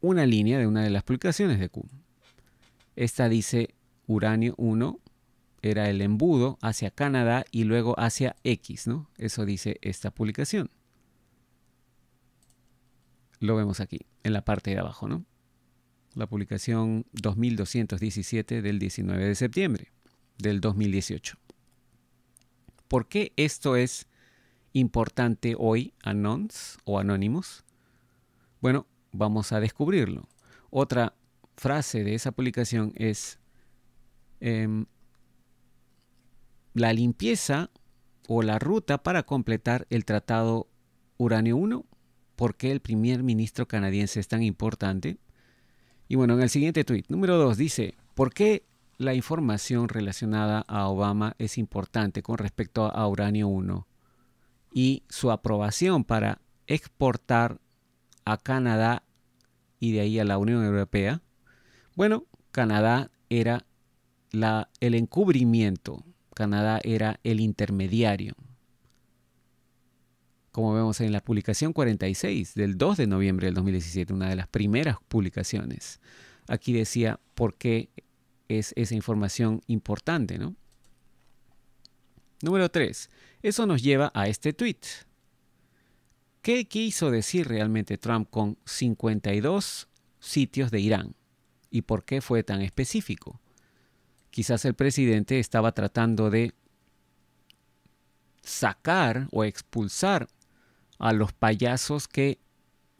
[0.02, 1.88] una línea de una de las publicaciones de Q.
[2.96, 3.76] Esta dice
[4.08, 5.00] uranio 1
[5.62, 9.10] era el embudo hacia Canadá y luego hacia X, ¿no?
[9.18, 10.70] Eso dice esta publicación.
[13.40, 15.26] Lo vemos aquí, en la parte de abajo, ¿no?
[16.16, 19.92] La publicación 2217 del 19 de septiembre
[20.38, 21.38] del 2018.
[22.88, 24.08] ¿Por qué esto es
[24.74, 27.64] importante hoy, Anons o Anónimos?
[28.62, 30.28] Bueno, vamos a descubrirlo.
[30.70, 31.14] Otra
[31.56, 33.40] frase de esa publicación es
[34.40, 34.86] em,
[36.74, 37.72] la limpieza
[38.28, 40.68] o la ruta para completar el tratado
[41.18, 41.86] Uranio 1.
[42.36, 45.18] ¿Por qué el primer ministro canadiense es tan importante?
[46.08, 48.64] Y bueno, en el siguiente tuit, número 2, dice, ¿por qué
[48.98, 53.88] la información relacionada a Obama es importante con respecto a Uranio 1
[54.74, 57.60] y su aprobación para exportar
[58.26, 59.04] a Canadá
[59.80, 61.22] y de ahí a la Unión Europea,
[61.96, 63.66] bueno, Canadá era
[64.32, 68.36] la, el encubrimiento, Canadá era el intermediario.
[70.52, 74.48] Como vemos en la publicación 46 del 2 de noviembre del 2017, una de las
[74.48, 76.00] primeras publicaciones.
[76.48, 77.90] Aquí decía por qué
[78.48, 80.56] es esa información importante, ¿no?
[82.42, 83.10] Número 3.
[83.42, 84.78] Eso nos lleva a este tweet.
[86.48, 89.90] ¿Qué quiso decir realmente Trump con 52
[90.22, 91.14] sitios de Irán?
[91.70, 93.42] ¿Y por qué fue tan específico?
[94.30, 96.54] Quizás el presidente estaba tratando de
[98.44, 100.30] sacar o expulsar
[101.00, 102.40] a los payasos que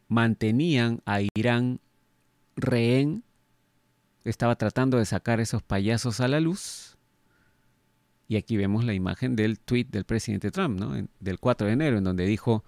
[0.10, 1.80] mantenían a Irán
[2.58, 3.24] rehén.
[4.26, 6.98] Estaba tratando de sacar esos payasos a la luz.
[8.28, 11.08] Y aquí vemos la imagen del tweet del presidente Trump, ¿no?
[11.22, 12.66] del 4 de enero, en donde dijo,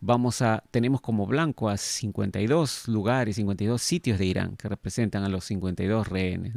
[0.00, 5.28] vamos a, tenemos como blanco a 52 lugares, 52 sitios de Irán que representan a
[5.28, 6.54] los 52 rehenes,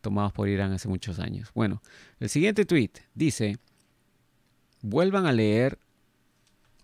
[0.00, 1.50] tomados por Irán hace muchos años.
[1.54, 1.82] Bueno,
[2.18, 3.58] el siguiente tweet dice,
[4.82, 5.78] vuelvan a leer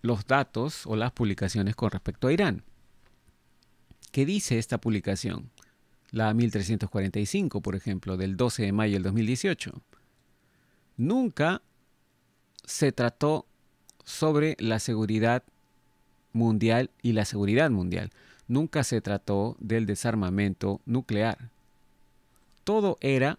[0.02, 2.62] los datos o las publicaciones con respecto a Irán.
[4.12, 5.50] ¿Qué dice esta publicación?
[6.10, 9.82] La 1345, por ejemplo, del 12 de mayo del 2018.
[10.96, 11.60] nunca
[12.64, 13.46] se trató
[14.04, 15.44] sobre la seguridad
[16.36, 18.12] mundial y la seguridad mundial.
[18.46, 21.50] Nunca se trató del desarmamento nuclear.
[22.62, 23.38] Todo era,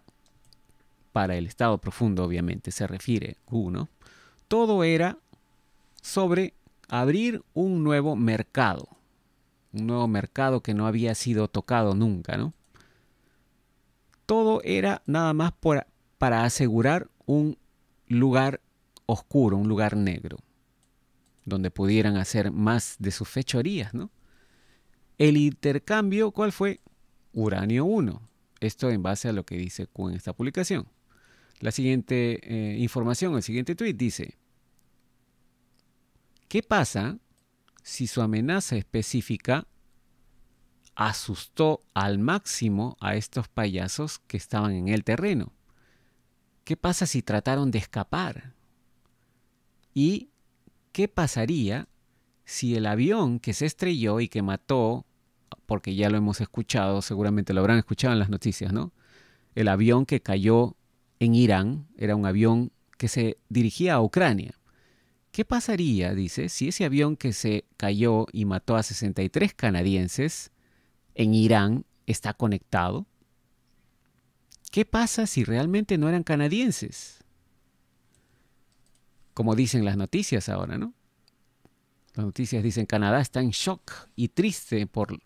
[1.12, 3.88] para el Estado profundo obviamente se refiere uno,
[4.48, 5.18] todo era
[6.02, 6.54] sobre
[6.88, 8.88] abrir un nuevo mercado,
[9.72, 12.52] un nuevo mercado que no había sido tocado nunca, ¿no?
[14.26, 15.52] Todo era nada más
[16.18, 17.56] para asegurar un
[18.08, 18.60] lugar
[19.06, 20.38] oscuro, un lugar negro,
[21.48, 24.10] donde pudieran hacer más de sus fechorías, ¿no?
[25.18, 26.80] El intercambio, ¿cuál fue?
[27.32, 28.28] Uranio 1.
[28.60, 30.88] Esto en base a lo que dice Q en esta publicación.
[31.60, 34.36] La siguiente eh, información, el siguiente tweet dice,
[36.48, 37.18] ¿qué pasa
[37.82, 39.66] si su amenaza específica
[40.94, 45.52] asustó al máximo a estos payasos que estaban en el terreno?
[46.64, 48.54] ¿Qué pasa si trataron de escapar?
[49.94, 50.30] ¿Y
[50.98, 51.86] qué pasaría
[52.44, 55.06] si el avión que se estrelló y que mató,
[55.64, 58.92] porque ya lo hemos escuchado, seguramente lo habrán escuchado en las noticias, ¿no?
[59.54, 60.74] El avión que cayó
[61.20, 64.58] en Irán era un avión que se dirigía a Ucrania.
[65.30, 70.50] ¿Qué pasaría, dice, si ese avión que se cayó y mató a 63 canadienses
[71.14, 73.06] en Irán está conectado?
[74.72, 77.17] ¿Qué pasa si realmente no eran canadienses?
[79.38, 80.94] Como dicen las noticias ahora, ¿no?
[82.16, 85.16] Las noticias dicen Canadá está en shock y triste por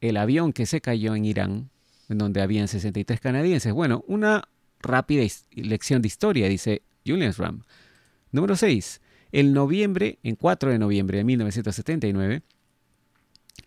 [0.00, 1.70] el avión que se cayó en Irán,
[2.08, 3.72] en donde habían 63 canadienses.
[3.72, 4.48] Bueno, una
[4.80, 7.62] rápida lección de historia, dice Julian Ram.
[8.32, 9.00] Número 6.
[9.30, 12.42] El noviembre, en 4 de noviembre de 1979,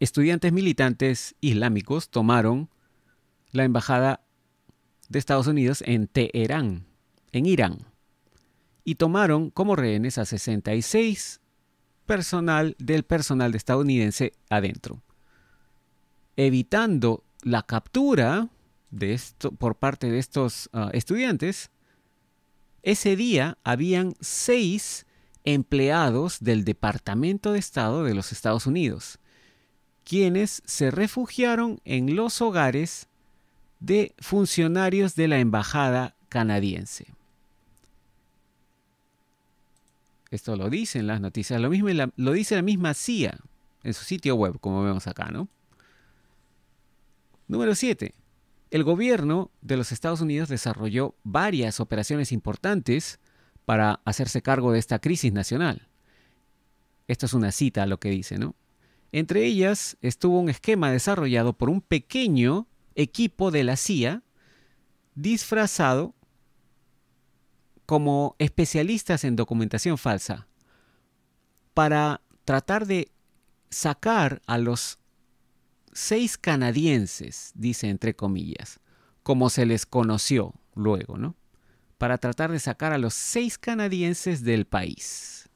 [0.01, 2.69] estudiantes militantes islámicos tomaron
[3.53, 4.19] la embajada
[5.07, 6.87] de Estados Unidos en Teherán,
[7.31, 7.94] en Irán,
[8.85, 11.41] y tomaron como rehenes a 66
[12.05, 15.01] personal del personal estadounidense adentro,
[16.37, 18.49] evitando la captura
[18.91, 21.71] de esto, por parte de estos ah, estudiantes.
[22.83, 25.07] Ese día habían seis
[25.43, 29.19] empleados del Departamento de Estado de los Estados Unidos,
[30.03, 33.07] quienes se refugiaron en los hogares
[33.79, 37.15] de funcionarios de la embajada canadiense.
[40.35, 43.39] Esto lo dicen las noticias, lo mismo lo dice la misma CIA
[43.83, 45.47] en su sitio web, como vemos acá, ¿no?
[47.47, 48.13] Número 7.
[48.71, 53.19] El gobierno de los Estados Unidos desarrolló varias operaciones importantes
[53.63, 55.87] para hacerse cargo de esta crisis nacional.
[57.07, 58.55] Esto es una cita a lo que dice, ¿no?
[59.13, 64.23] Entre ellas estuvo un esquema desarrollado por un pequeño equipo de la CIA
[65.13, 66.13] disfrazado
[67.85, 70.47] como especialistas en documentación falsa
[71.73, 73.11] para tratar de
[73.69, 74.99] sacar a los
[75.91, 78.79] seis canadienses, dice entre comillas,
[79.23, 81.35] como se les conoció luego, ¿no?
[81.97, 85.49] Para tratar de sacar a los seis canadienses del país.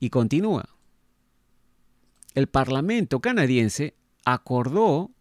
[0.00, 0.68] Y continúa.
[2.34, 5.13] El Parlamento canadiense acordó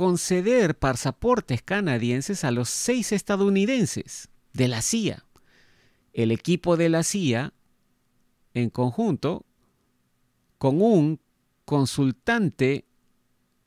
[0.00, 5.26] conceder pasaportes canadienses a los seis estadounidenses de la CIA.
[6.14, 7.52] El equipo de la CIA,
[8.54, 9.44] en conjunto,
[10.56, 11.20] con un
[11.66, 12.86] consultante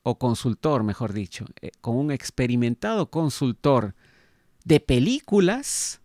[0.02, 3.94] o consultor, mejor dicho, eh, con un experimentado consultor
[4.64, 6.00] de películas,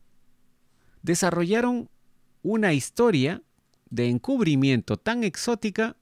[1.01, 1.89] desarrollaron
[2.43, 3.41] una historia
[3.89, 5.97] de encubrimiento tan exótica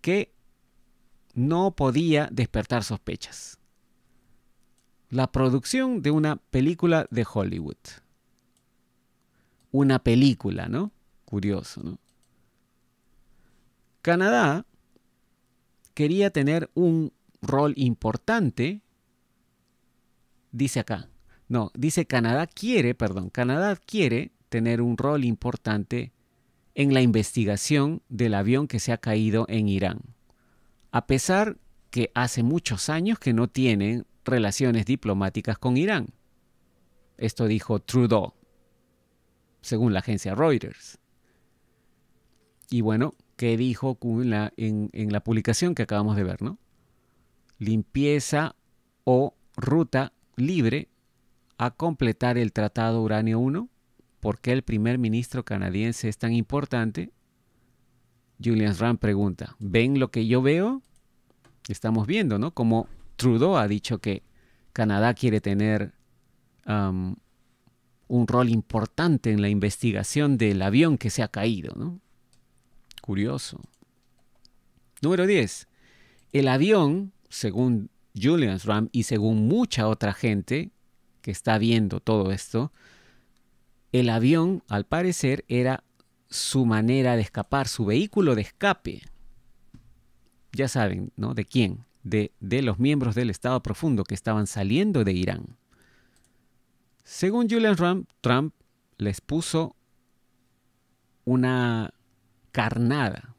[0.00, 0.34] que
[1.34, 3.58] no podía despertar sospechas.
[5.08, 7.76] La producción de una película de Hollywood.
[9.70, 10.92] Una película, ¿no?
[11.24, 11.98] Curioso, ¿no?
[14.02, 14.66] Canadá
[15.94, 18.80] quería tener un rol importante,
[20.50, 21.08] dice acá.
[21.48, 26.12] No, dice Canadá quiere, perdón, Canadá quiere tener un rol importante
[26.74, 30.00] en la investigación del avión que se ha caído en Irán
[30.92, 31.56] a pesar
[31.90, 36.08] que hace muchos años que no tienen relaciones diplomáticas con Irán.
[37.16, 38.34] Esto dijo Trudeau,
[39.62, 40.98] según la agencia Reuters.
[42.70, 46.42] Y bueno, ¿qué dijo en la, en, la publicación que acabamos de ver?
[46.42, 46.58] ¿no?
[47.58, 48.54] Limpieza
[49.04, 50.88] o ruta libre
[51.58, 53.68] a completar el Tratado Uranio 1.
[54.20, 57.12] ¿Por qué el primer ministro canadiense es tan importante?
[58.42, 60.82] Julian Rand pregunta, ¿ven lo que yo veo?
[61.68, 62.52] Estamos viendo, ¿no?
[62.52, 64.22] Como Trudeau ha dicho que
[64.72, 65.94] Canadá quiere tener
[66.66, 72.00] un rol importante en la investigación del avión que se ha caído, ¿no?
[73.00, 73.60] Curioso.
[75.00, 75.68] Número 10.
[76.32, 80.70] El avión, según Julian Ram y según mucha otra gente
[81.20, 82.72] que está viendo todo esto,
[83.92, 85.84] el avión, al parecer, era
[86.32, 89.02] su manera de escapar, su vehículo de escape.
[90.52, 91.34] Ya saben, ¿no?
[91.34, 91.84] ¿De quién?
[92.02, 95.56] De, de los miembros del Estado Profundo que estaban saliendo de Irán.
[97.04, 98.54] Según Julian Ram, Trump
[98.96, 99.76] les puso
[101.24, 101.92] una
[102.50, 103.34] carnada.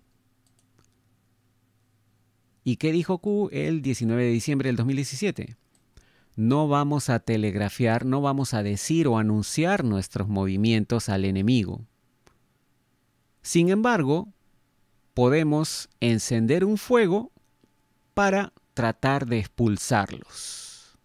[2.63, 5.57] ¿Y qué dijo Q el 19 de diciembre del 2017?
[6.35, 11.85] No vamos a telegrafiar, no vamos a decir o anunciar nuestros movimientos al enemigo.
[13.43, 14.29] Sin embargo,
[15.13, 17.31] podemos encender un fuego
[18.13, 20.97] para tratar de expulsarlos.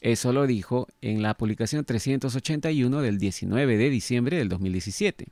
[0.00, 5.28] Eso lo dijo en la publicación 381 del 19 de diciembre del 2017.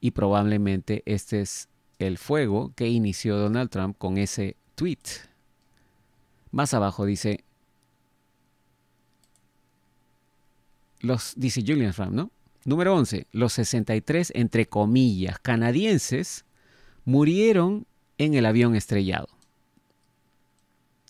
[0.00, 1.68] Y probablemente este es
[1.98, 4.98] el fuego que inició Donald Trump con ese tweet.
[6.50, 7.44] Más abajo dice,
[11.00, 12.30] los, dice Julian Trump, ¿no?
[12.64, 13.26] Número 11.
[13.32, 16.44] Los 63, entre comillas, canadienses
[17.04, 17.86] murieron
[18.18, 19.28] en el avión estrellado.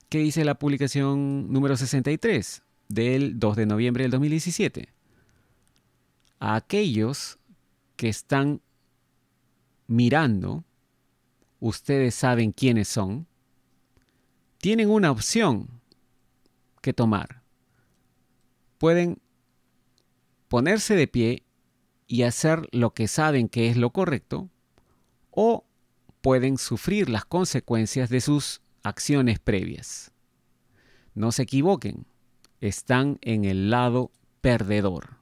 [0.09, 4.88] ¿Qué dice la publicación número 63 del 2 de noviembre del 2017?
[6.38, 7.38] A aquellos
[7.96, 8.61] que están
[9.86, 10.64] mirando,
[11.61, 13.26] ustedes saben quiénes son,
[14.59, 15.68] tienen una opción
[16.80, 17.42] que tomar.
[18.78, 19.18] Pueden
[20.53, 21.44] ponerse de pie
[22.07, 24.50] y hacer lo que saben que es lo correcto,
[25.30, 25.64] o
[26.20, 30.12] pueden sufrir las consecuencias de sus acciones previas.
[31.14, 32.05] No se equivoquen,
[32.61, 34.11] están en el lado
[34.42, 35.16] perdedor.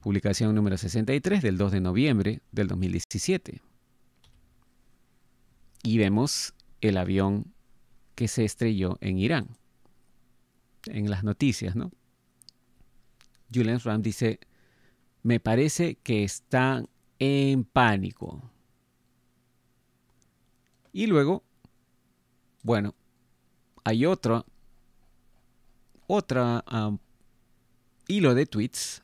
[0.00, 3.60] Publicación número 63 del 2 de noviembre del 2017.
[5.82, 7.52] Y vemos el avión
[8.14, 9.58] que se estrelló en Irán.
[10.86, 11.92] En las noticias, ¿no?
[13.52, 14.40] Julian Ram dice,
[15.22, 16.88] me parece que están
[17.18, 18.50] en pánico.
[20.92, 21.42] Y luego,
[22.62, 22.94] bueno,
[23.84, 24.44] hay otra
[26.08, 26.98] um,
[28.08, 29.02] hilo de tweets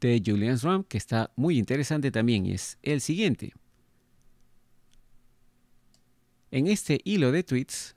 [0.00, 3.52] de Julian Ram que está muy interesante también y es el siguiente.
[6.50, 7.94] En este hilo de tweets,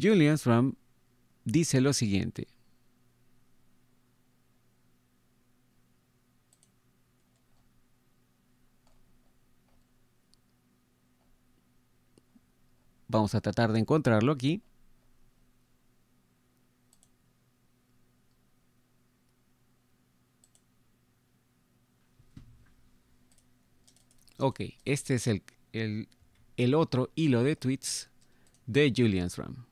[0.00, 0.74] Julian Ram
[1.44, 2.46] dice lo siguiente.
[13.08, 14.62] Vamos a tratar de encontrarlo aquí.
[24.38, 26.08] Ok, este es el, el,
[26.56, 28.08] el otro hilo de tweets
[28.66, 29.66] de Julian Ram.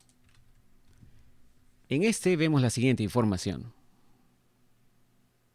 [1.90, 3.72] En este vemos la siguiente información.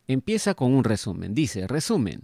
[0.06, 1.34] Empieza con un resumen.
[1.34, 2.24] Dice, resumen,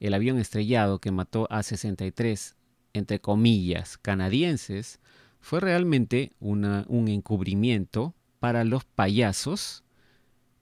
[0.00, 2.56] el avión estrellado que mató a 63,
[2.94, 5.00] entre comillas, canadienses,
[5.38, 9.84] fue realmente un encubrimiento para los payasos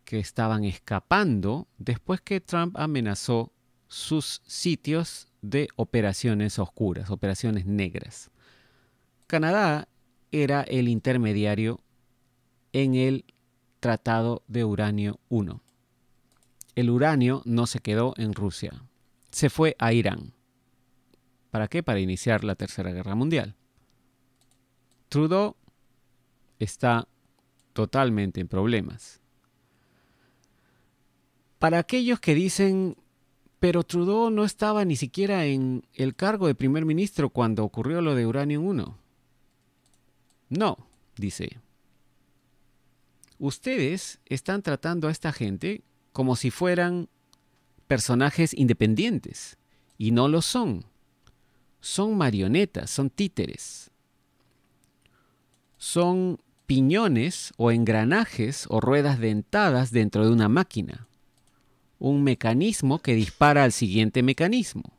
[0.05, 3.53] que estaban escapando después que Trump amenazó
[3.87, 8.33] sus sitios de operaciones oscuras, operaciones negras.
[9.29, 9.87] Canadá
[10.33, 11.81] era el intermediario
[12.73, 13.25] en el
[13.81, 15.61] Tratado de Uranio 1.
[16.75, 18.83] El uranio no se quedó en Rusia,
[19.31, 20.33] se fue a Irán.
[21.51, 21.83] ¿Para qué?
[21.83, 23.57] Para iniciar la Tercera Guerra Mundial.
[25.09, 25.57] Trudeau
[26.59, 27.09] está
[27.73, 29.21] totalmente en problemas.
[31.59, 32.97] Para aquellos que dicen,
[33.59, 38.15] pero Trudeau no estaba ni siquiera en el cargo de primer ministro cuando ocurrió lo
[38.15, 38.99] de Uranio 1.
[40.51, 40.77] No,
[41.17, 41.59] dice,
[43.39, 45.83] ustedes están tratando a esta gente
[46.13, 47.09] como si fueran
[47.87, 49.57] personajes independientes
[49.97, 50.85] y no lo son.
[51.81, 53.91] Son marionetas, son títeres.
[55.79, 61.07] Son piñones o engranajes o ruedas dentadas dentro de una máquina.
[61.99, 64.93] Un mecanismo que dispara al siguiente mecanismo.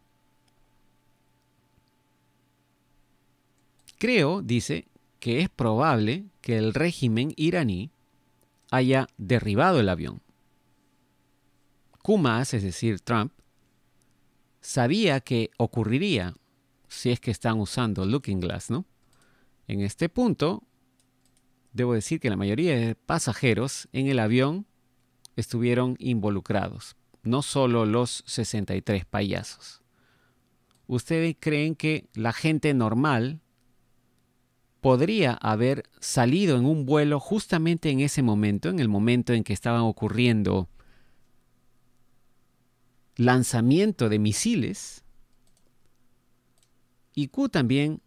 [3.98, 4.88] Creo, dice,
[5.20, 7.92] que es probable que el régimen iraní
[8.72, 10.22] haya derribado el avión.
[12.04, 13.34] Kumas, es decir, Trump,
[14.62, 16.36] sabía que ocurriría
[16.88, 18.86] si es que están usando Looking Glass, ¿no?
[19.68, 20.64] En este punto,
[21.74, 24.66] debo decir que la mayoría de pasajeros en el avión
[25.36, 29.82] estuvieron involucrados, no solo los 63 payasos.
[30.88, 33.42] ¿Ustedes creen que la gente normal
[34.82, 39.54] podría haber salido en un vuelo justamente en ese momento, en el momento en que
[39.54, 40.70] estaban ocurriendo
[43.16, 45.04] lanzamiento de misiles?
[47.14, 48.02] Y Q también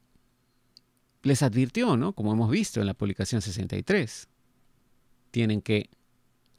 [1.22, 2.14] les advirtió, ¿no?
[2.14, 4.28] Como hemos visto en la publicación 63.
[5.30, 5.90] Tienen que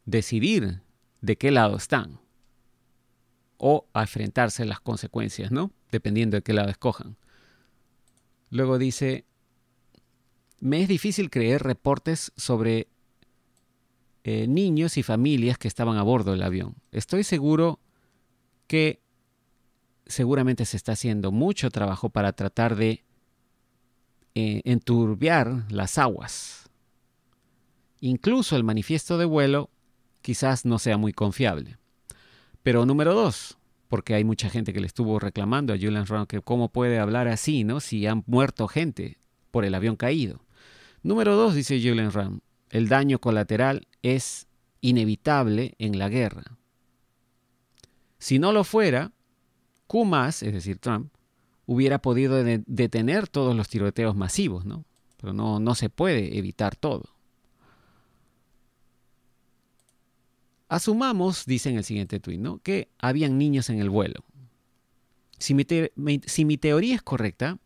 [0.05, 0.81] decidir
[1.21, 2.19] de qué lado están
[3.57, 5.71] o enfrentarse a las consecuencias, ¿no?
[5.91, 7.17] Dependiendo de qué lado escojan.
[8.49, 9.25] Luego dice,
[10.63, 12.87] me es difícil creer reportes sobre
[14.23, 16.75] eh, niños y familias que estaban a bordo del avión.
[16.93, 17.81] Estoy seguro
[18.67, 19.01] que
[20.05, 23.03] seguramente se está haciendo mucho trabajo para tratar de
[24.35, 26.69] eh, enturbiar las aguas.
[27.99, 29.69] Incluso el manifiesto de vuelo
[30.21, 31.77] quizás no sea muy confiable.
[32.63, 33.57] Pero número dos,
[33.89, 37.27] porque hay mucha gente que le estuvo reclamando a Julian Round que cómo puede hablar
[37.27, 37.81] así, ¿no?
[37.81, 39.17] Si han muerto gente
[39.51, 40.39] por el avión caído.
[41.03, 44.47] Número dos, dice Julian Round, el daño colateral es
[44.81, 46.57] inevitable en la guerra.
[48.17, 49.11] Si no lo fuera,
[49.85, 51.13] Q es decir, Trump,
[51.65, 54.85] hubiera podido detener todos los tiroteos masivos, ¿no?
[55.17, 57.13] Pero no, no se puede evitar todo.
[60.69, 62.57] Asumamos, dice en el siguiente tuit, ¿no?
[62.57, 64.23] que habían niños en el vuelo.
[65.37, 65.65] Si mi,
[66.25, 67.59] si mi teoría es correcta,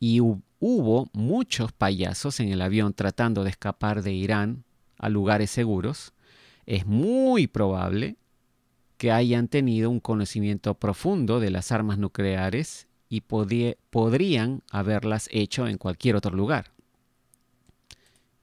[0.00, 0.20] y
[0.60, 4.64] hubo muchos payasos en el avión tratando de escapar de Irán
[4.98, 6.12] a lugares seguros,
[6.66, 8.16] es muy probable
[8.96, 15.78] que hayan tenido un conocimiento profundo de las armas nucleares y podrían haberlas hecho en
[15.78, 16.72] cualquier otro lugar.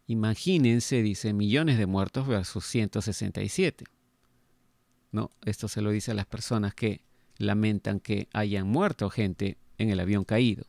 [0.08, 3.86] Imagínense, dice, millones de muertos versus 167.
[5.12, 5.32] ¿No?
[5.44, 7.02] Esto se lo dice a las personas que
[7.38, 10.66] lamentan que hayan muerto gente en el avión caído.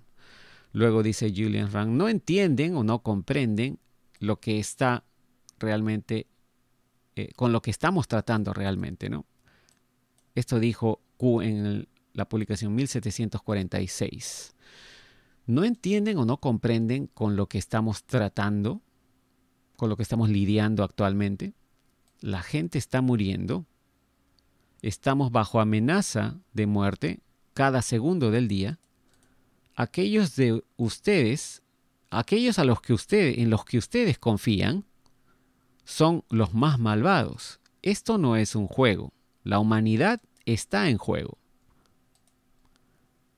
[0.77, 3.79] Luego dice Julian Rand, no entienden o no comprenden
[4.19, 5.05] lo que está
[5.59, 6.27] realmente,
[7.15, 9.25] eh, con lo que estamos tratando realmente, ¿no?
[10.35, 14.55] Esto dijo Q en la publicación 1746.
[15.47, 18.83] ¿No entienden o no comprenden con lo que estamos tratando,
[19.79, 21.55] con lo que estamos lidiando actualmente?
[22.21, 23.65] La gente está muriendo.
[24.83, 27.21] Estamos bajo amenaza de muerte
[27.55, 28.79] cada segundo del día.
[29.77, 31.63] Aquellos de ustedes,
[32.11, 34.85] aquellos a los que ustedes, en los que ustedes confían,
[35.85, 37.61] son los más malvados.
[37.83, 39.13] Esto no es un juego.
[39.45, 41.39] La humanidad está en juego.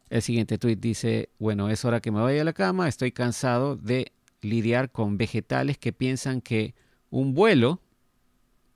[0.08, 3.76] El siguiente tuit dice, bueno, es hora que me vaya a la cama, estoy cansado
[3.76, 6.74] de lidiar con vegetales que piensan que
[7.10, 7.80] un vuelo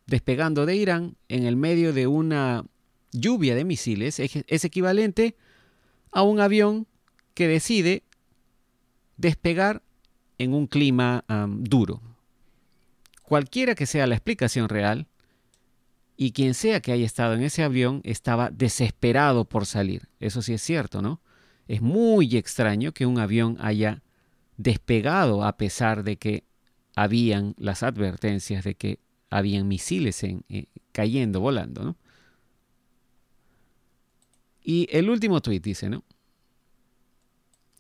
[0.07, 2.65] despegando de Irán en el medio de una
[3.13, 5.37] lluvia de misiles es, equivalente
[6.11, 6.87] a un avión
[7.35, 8.03] que decide
[9.16, 9.83] despegar
[10.39, 12.01] en un clima duro.
[13.22, 15.07] Cualquiera que sea la explicación real,
[16.16, 20.09] y quien sea que haya estado en ese avión estaba desesperado por salir.
[20.20, 21.20] Eso sí es cierto, ¿no?
[21.66, 24.03] Es muy extraño que un avión haya
[24.57, 26.45] despegado a pesar de que
[26.95, 31.97] habían las advertencias de que habían misiles en, eh, cayendo, volando, ¿no?
[34.62, 36.05] Y el último tuit dice, ¿no?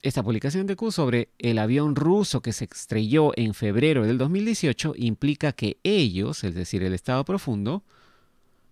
[0.02, 4.94] Esta publicación de Q sobre el avión ruso que se estrelló en febrero del 2018
[4.96, 7.84] implica que ellos, es decir, el Estado profundo,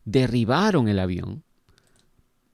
[0.04, 1.44] derribaron el avión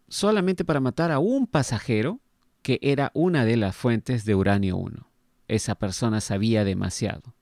[0.08, 2.20] solamente para matar a un pasajero
[2.62, 5.08] que era una de las fuentes de uranio 1.
[5.48, 7.34] Esa persona sabía demasiado.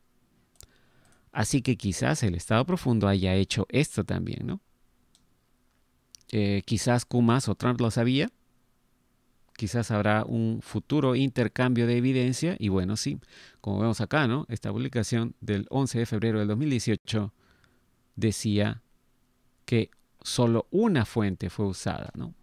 [1.32, 4.60] Así que quizás el Estado profundo haya hecho esto también, ¿no?
[6.30, 8.30] Eh, quizás Kumas o Trump lo sabía.
[9.56, 12.56] Quizás habrá un futuro intercambio de evidencia.
[12.58, 13.20] Y bueno, sí,
[13.60, 14.46] como vemos acá, ¿no?
[14.48, 17.32] Esta publicación del 11 de febrero del 2018
[18.16, 18.82] decía
[19.64, 19.90] que
[20.22, 22.34] solo una fuente fue usada, ¿no?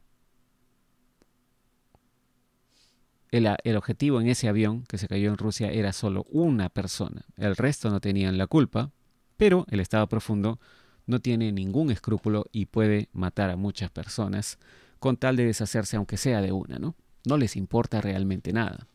[3.31, 7.25] El, el, objetivo en ese avión que se cayó en Rusia era solo una persona.
[7.37, 8.91] El resto no tenían la culpa,
[9.37, 10.59] pero el Estado profundo
[11.05, 14.59] no tiene ningún escrúpulo y puede matar a muchas personas
[15.01, 16.95] con tal de deshacerse aunque sea de una, ¿no?
[17.25, 18.87] No les importa realmente nada.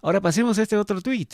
[0.00, 1.28] Ahora pasemos a este otro tweet.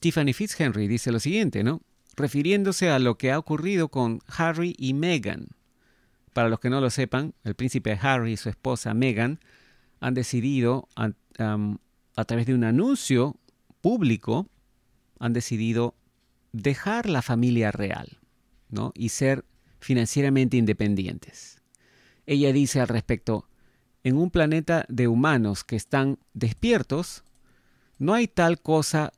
[0.00, 1.80] Tiffany Fitzhenry dice lo siguiente, ¿no?
[2.16, 5.48] refiriéndose a lo que ha ocurrido con Harry y Meghan.
[6.32, 9.40] Para los que no lo sepan, el príncipe Harry y su esposa Meghan
[10.00, 13.36] han decidido a través de un anuncio
[13.80, 14.48] público,
[15.18, 15.94] han decidido
[16.52, 18.18] dejar la familia real
[18.68, 18.92] ¿no?
[18.94, 19.44] y ser
[19.78, 21.60] financieramente independientes.
[22.26, 23.48] Ella dice al respecto,
[24.02, 27.24] en un planeta de humanos que están despiertos,
[27.98, 29.12] no hay tal cosa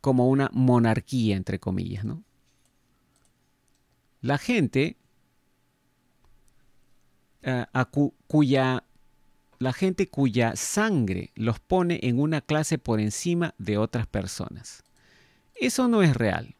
[0.00, 2.22] como una monarquía, entre comillas, ¿no?
[4.20, 4.96] La gente
[7.42, 7.66] eh,
[8.26, 8.84] cuya
[9.58, 14.82] la gente cuya sangre los pone en una clase por encima de otras personas.
[15.54, 16.56] Eso no es real.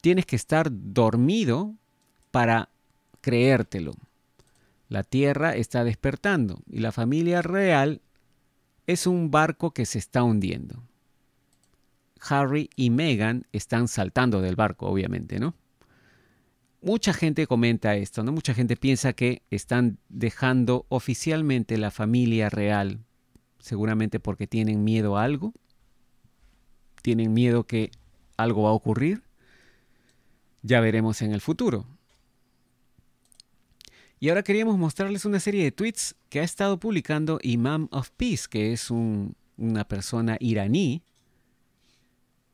[0.00, 1.74] Tienes que estar dormido
[2.30, 2.68] para
[3.20, 3.94] creértelo.
[4.92, 8.02] La Tierra está despertando y la familia real
[8.86, 10.82] es un barco que se está hundiendo.
[12.20, 15.54] Harry y Meghan están saltando del barco, obviamente, ¿no?
[16.82, 18.32] Mucha gente comenta esto, ¿no?
[18.32, 23.02] Mucha gente piensa que están dejando oficialmente la familia real,
[23.60, 25.54] seguramente porque tienen miedo a algo,
[27.00, 27.92] tienen miedo que
[28.36, 29.22] algo va a ocurrir.
[30.60, 31.86] Ya veremos en el futuro.
[34.22, 38.44] Y ahora queríamos mostrarles una serie de tweets que ha estado publicando Imam of Peace,
[38.48, 41.02] que es una persona iraní,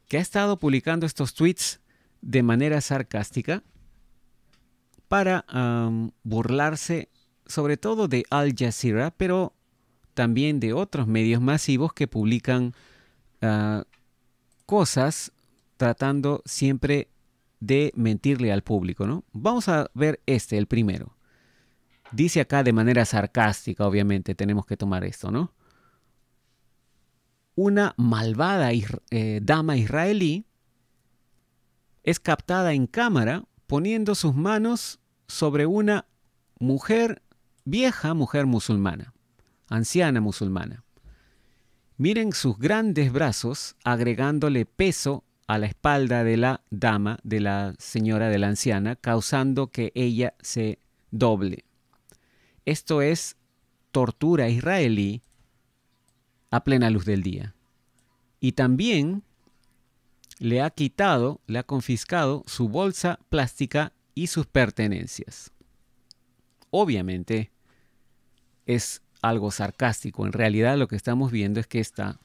[0.09, 1.81] que ha estado publicando estos tweets
[2.23, 3.62] de manera sarcástica
[5.09, 5.45] para
[6.23, 7.11] burlarse
[7.45, 9.53] sobre todo de Al Jazeera, pero
[10.14, 12.73] también de otros medios masivos que publican
[13.43, 13.85] ah,
[14.64, 15.33] cosas
[15.77, 17.09] tratando siempre
[17.61, 19.23] de mentirle al público, ¿no?
[19.35, 21.18] Vamos a ver este, el primero.
[22.13, 25.53] Dice acá de manera sarcástica, obviamente, tenemos que tomar esto, ¿no?
[27.55, 28.71] Una malvada
[29.11, 30.47] eh, dama israelí
[32.05, 36.07] es captada en cámara poniendo sus manos sobre una
[36.59, 37.23] mujer,
[37.65, 39.13] vieja mujer musulmana,
[39.69, 40.85] anciana musulmana.
[41.97, 48.29] Miren sus grandes brazos agregándole peso a la espalda de la dama, de la señora,
[48.29, 50.79] de la anciana, causando que ella se
[51.11, 51.68] doble.
[52.69, 53.35] Esto es
[53.93, 55.23] tortura israelí
[56.51, 57.55] a plena luz del día.
[58.41, 59.23] Y también
[60.39, 65.51] le ha quitado, le ha confiscado su bolsa plástica y sus pertenencias.
[66.69, 67.51] Obviamente
[68.66, 70.27] es algo sarcástico.
[70.27, 72.21] En realidad lo que estamos viendo es que esta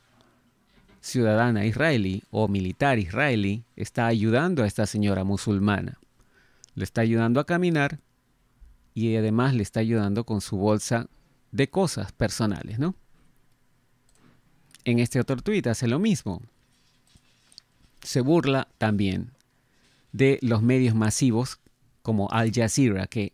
[0.99, 5.99] ciudadana israelí o militar israelí está ayudando a esta señora musulmana.
[6.75, 8.01] Le está ayudando a caminar
[8.93, 11.09] y además le está ayudando con su bolsa
[11.51, 12.95] de cosas personales, ¿no?
[14.85, 16.41] En este otro tuit hace lo mismo.
[18.01, 19.31] Se burla también
[20.11, 21.59] de los medios masivos
[22.01, 23.33] como Al Jazeera que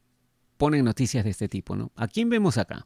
[0.58, 1.92] ponen noticias de este tipo, ¿no?
[1.96, 2.86] ¿A quién vemos acá?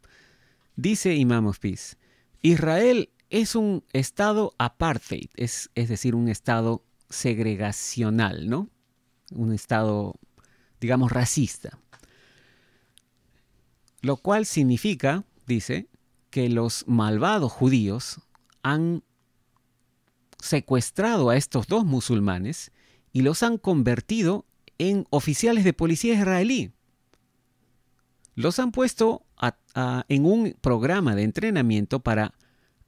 [0.76, 1.98] Dice Imam of Peace,
[2.42, 8.70] Israel es un estado apartheid, es, es decir, un estado segregacional, ¿no?
[9.32, 10.16] Un estado,
[10.80, 11.80] digamos, racista.
[14.04, 15.88] Lo cual significa, dice,
[16.30, 18.20] que los malvados judíos
[18.62, 19.02] han
[20.40, 22.74] secuestrado a estos dos musulmanes
[23.14, 24.46] y los han convertido
[24.78, 26.74] en oficiales de policía israelí.
[28.36, 29.26] Los han puesto
[30.10, 32.34] en un programa de entrenamiento para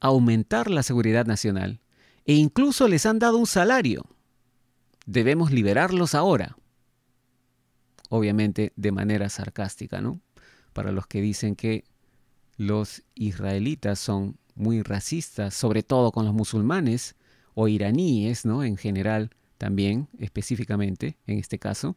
[0.01, 1.80] aumentar la seguridad nacional
[2.26, 4.03] e incluso les han dado un salario.
[5.05, 6.57] Debemos liberarlos ahora.
[8.09, 10.20] Obviamente de manera sarcástica, ¿no?
[10.76, 11.86] Para los que dicen que
[12.58, 17.16] los israelitas son muy racistas, sobre todo con los musulmanes
[17.54, 18.62] o iraníes, ¿no?
[18.62, 21.96] En general también, específicamente, en este caso.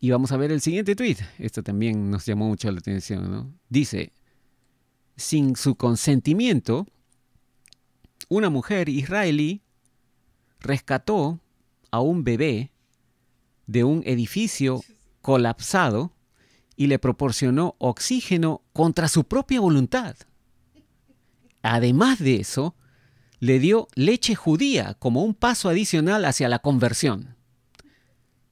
[0.00, 1.18] Y vamos a ver el siguiente tweet.
[1.38, 3.52] Esto también nos llamó mucho la atención, ¿no?
[3.68, 4.14] Dice,
[5.16, 6.86] sin su consentimiento,
[8.30, 9.60] una mujer israelí
[10.60, 11.40] rescató
[11.90, 12.72] a un bebé
[13.66, 14.80] de un edificio
[15.20, 16.14] colapsado
[16.78, 20.14] y le proporcionó oxígeno contra su propia voluntad.
[21.60, 22.76] Además de eso,
[23.40, 27.34] le dio leche judía como un paso adicional hacia la conversión.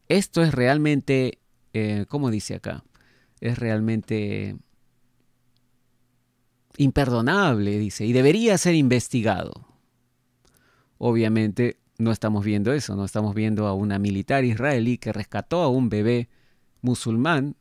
[0.08, 1.38] Esto es realmente,
[1.72, 2.82] eh, ¿cómo dice acá?
[3.40, 4.56] Es realmente
[6.78, 9.68] imperdonable, dice, y debería ser investigado.
[10.98, 15.68] Obviamente no estamos viendo eso, no estamos viendo a una militar israelí que rescató a
[15.68, 16.28] un bebé
[16.80, 17.54] musulmán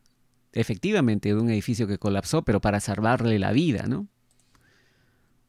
[0.56, 4.08] efectivamente de un edificio que colapsó, pero para salvarle la vida, ¿no?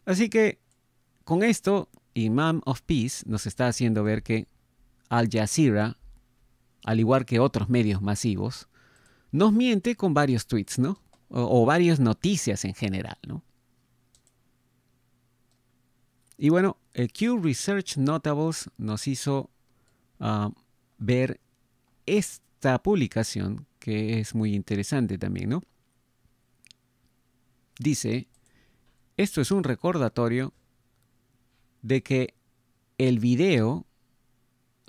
[0.05, 0.59] Así que
[1.23, 4.47] con esto, Imam of Peace nos está haciendo ver que
[5.09, 5.97] Al Jazeera,
[6.83, 8.67] al igual que otros medios masivos,
[9.31, 11.01] nos miente con varios tweets, ¿no?
[11.29, 13.43] O, varias noticias en general, ¿no?
[16.37, 19.49] Y bueno, el Q Research Notables nos hizo
[20.19, 20.51] ah,
[20.97, 21.39] ver
[22.05, 25.63] esta publicación que es muy interesante también, ¿no?
[27.79, 28.27] Dice,
[29.15, 30.53] esto es un recordatorio
[31.83, 32.33] de que
[32.97, 33.85] el video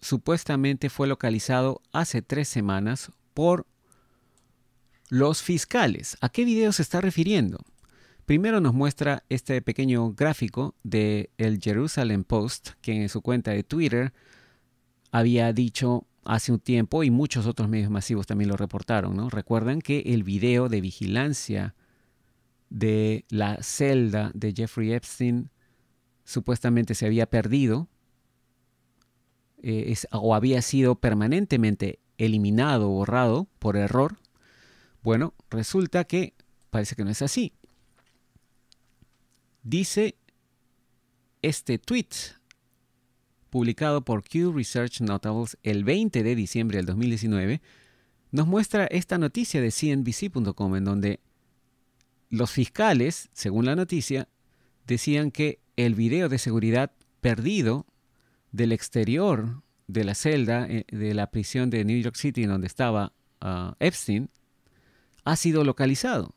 [0.01, 3.69] supuestamente fue localizado hace tres semanas por
[5.11, 6.17] los fiscales.
[6.21, 7.65] ¿A qué video se está refiriendo?
[8.27, 13.63] Primero nos muestra este pequeño gráfico de el Jerusalem Post, que en su cuenta de
[13.63, 14.13] Twitter
[15.13, 19.31] había dicho hace un tiempo y muchos otros medios masivos también lo reportaron, ¿no?
[19.31, 21.75] Recuerdan que el video de vigilancia
[22.69, 25.51] de la celda de Jeffrey Epstein
[26.25, 27.89] supuestamente se había perdido
[29.63, 34.19] eh, o había sido permanentemente eliminado borrado por error.
[35.03, 36.35] Bueno, resulta que
[36.69, 37.55] parece que no es así.
[39.63, 40.19] Dice
[41.41, 42.38] este tweet
[43.51, 47.61] publicado por Q Research Notables el 20 de diciembre del 2019,
[48.31, 51.21] nos muestra esta noticia de CNBC.com en donde
[52.31, 54.29] los fiscales, según la noticia,
[54.87, 57.87] decían que el video de seguridad perdido
[58.53, 62.67] del exterior de la celda eh, de la prisión de New York City en donde
[62.67, 64.31] estaba ah, Epstein
[65.25, 66.35] ha sido localizado.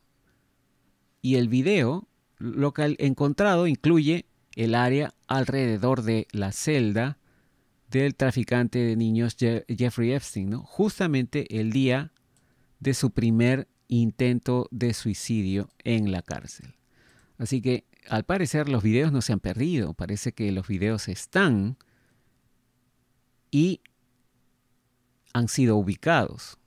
[1.21, 2.07] Y el video
[2.39, 7.17] local encontrado incluye el área alrededor de la celda
[7.89, 12.11] del traficante de niños Jeffrey Epstein, justamente el día
[12.79, 16.75] de su primer intento de suicidio en la cárcel.
[17.37, 21.77] Así que al parecer los videos no se han perdido, parece que los videos están
[23.51, 23.81] y
[25.33, 26.57] han sido ubicados,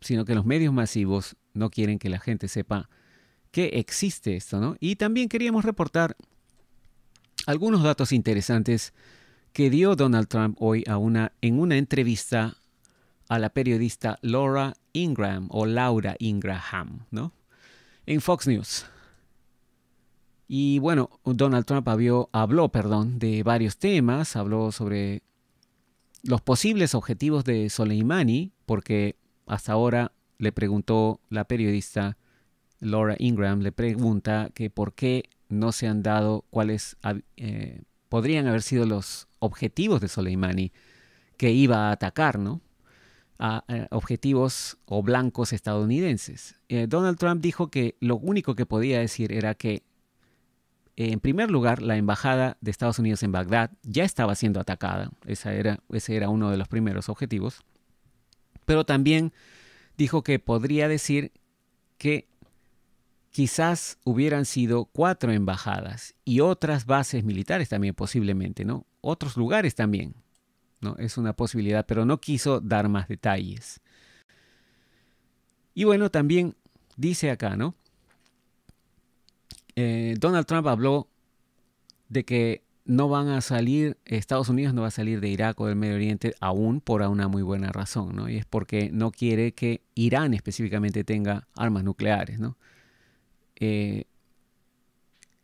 [0.00, 2.88] sino que los medios masivos no quieren que la gente sepa
[3.54, 4.74] que existe esto, ¿no?
[4.80, 6.16] Y también queríamos reportar
[7.46, 8.92] algunos datos interesantes
[9.52, 12.56] que dio Donald Trump hoy a una, en una entrevista
[13.28, 17.32] a la periodista Laura Ingram o Laura Ingraham, ¿no?
[18.06, 18.86] En Fox News.
[20.48, 25.22] Y bueno, Donald Trump habló, perdón, de varios temas, habló sobre
[26.24, 29.14] los posibles objetivos de Soleimani, porque
[29.46, 32.16] hasta ahora le preguntó la periodista
[32.80, 36.96] Laura Ingram, le pregunta que por qué no se han dado cuáles
[37.36, 40.72] eh, podrían haber sido los objetivos de Soleimani
[41.36, 42.60] que iba a atacar, ¿no?
[43.38, 46.60] A, eh, objetivos o blancos estadounidenses.
[46.68, 49.82] Eh, Donald Trump dijo que lo único que podía decir era que
[50.96, 55.10] en primer lugar, la embajada de Estados Unidos en Bagdad ya estaba siendo atacada.
[55.26, 57.62] era, ese era uno de los primeros objetivos.
[58.64, 59.32] Pero también
[59.96, 61.32] dijo que podría decir
[61.98, 62.28] que
[63.34, 68.86] quizás hubieran sido cuatro embajadas y otras bases militares también posiblemente, ¿no?
[69.00, 70.14] Otros lugares también,
[70.80, 70.94] ¿no?
[70.98, 73.80] Es una posibilidad, pero no quiso dar más detalles.
[75.74, 76.54] Y bueno, también
[76.96, 77.74] dice acá, ¿no?
[79.74, 81.08] Eh, Donald Trump habló
[82.08, 85.66] de que no van a salir, Estados Unidos no va a salir de Irak o
[85.66, 88.28] del Medio Oriente aún por una muy buena razón, ¿no?
[88.28, 92.56] Y es porque no quiere que Irán específicamente tenga armas nucleares, ¿no?
[93.56, 94.04] Eh,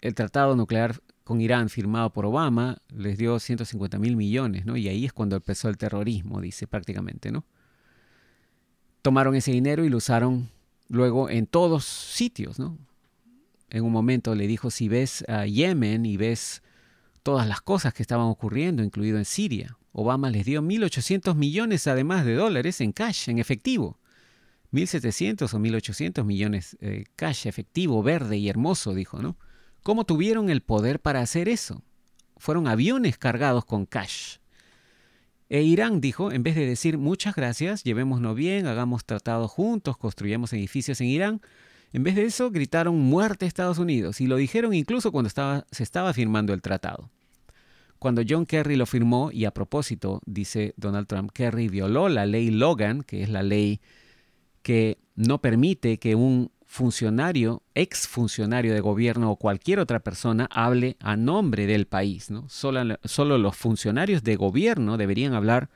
[0.00, 4.76] el tratado nuclear con Irán firmado por Obama les dio 150 mil millones, ¿no?
[4.76, 7.44] Y ahí es cuando empezó el terrorismo, dice prácticamente, ¿no?
[9.02, 10.48] Tomaron ese dinero y lo usaron
[10.88, 12.76] luego en todos sitios, ¿no?
[13.70, 16.62] en un momento le dijo, si ves a Yemen y ves
[17.22, 22.24] todas las cosas que estaban ocurriendo, incluido en Siria, Obama les dio 1.800 millones además
[22.24, 23.98] de dólares en cash, en efectivo.
[24.72, 29.36] 1.700 o 1.800 millones eh, cash efectivo, verde y hermoso, dijo, ¿no?
[29.82, 31.82] ¿Cómo tuvieron el poder para hacer eso?
[32.36, 34.36] Fueron aviones cargados con cash.
[35.48, 40.52] E Irán dijo, en vez de decir muchas gracias, llevémonos bien, hagamos tratados juntos, construyamos
[40.52, 41.40] edificios en Irán,
[41.92, 45.30] en vez de eso, gritaron muerte a Estados Unidos y lo dijeron incluso cuando
[45.70, 47.10] se estaba firmando el tratado.
[47.98, 52.50] Cuando John Kerry lo firmó, y a propósito, dice Donald Trump, Kerry violó la ley
[52.50, 53.80] Logan, que es la ley
[54.62, 60.96] que no permite que un funcionario, ex funcionario de gobierno o cualquier otra persona hable
[61.00, 62.30] a nombre del país.
[62.30, 62.48] ¿no?
[62.48, 65.68] Solo, solo los funcionarios de gobierno deberían hablar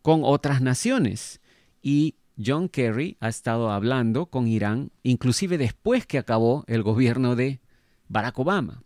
[0.00, 1.40] con otras naciones.
[1.82, 7.60] Y John Kerry ha estado hablando con Irán, inclusive después que acabó el gobierno de
[8.08, 8.82] Barack Obama.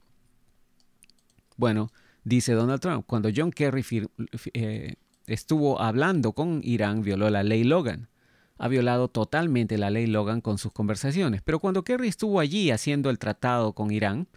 [1.56, 1.92] Bueno,
[2.24, 3.84] dice Donald Trump, cuando John Kerry
[4.54, 4.94] eh,
[5.26, 8.08] estuvo hablando con Irán, violó la ley Logan.
[8.58, 11.42] Ha violado totalmente la ley Logan con sus conversaciones.
[11.42, 14.28] Pero cuando Kerry estuvo allí haciendo el tratado con Irán,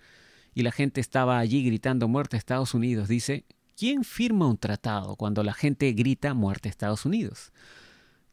[0.54, 3.08] y la gente estaba allí gritando muerte a Estados Unidos.
[3.08, 3.46] Dice,
[3.78, 7.52] ¿quién firma un tratado cuando la gente grita muerte a Estados Unidos?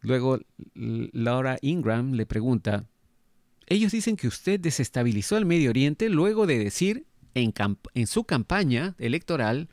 [0.00, 0.40] Luego
[0.74, 2.84] Laura Ingram le pregunta,
[3.66, 7.52] ellos dicen que usted desestabilizó el Medio Oriente luego de decir en,
[7.94, 9.68] en su campaña electoral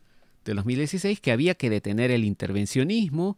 [0.46, 3.38] de 2016 que había que detener el intervencionismo,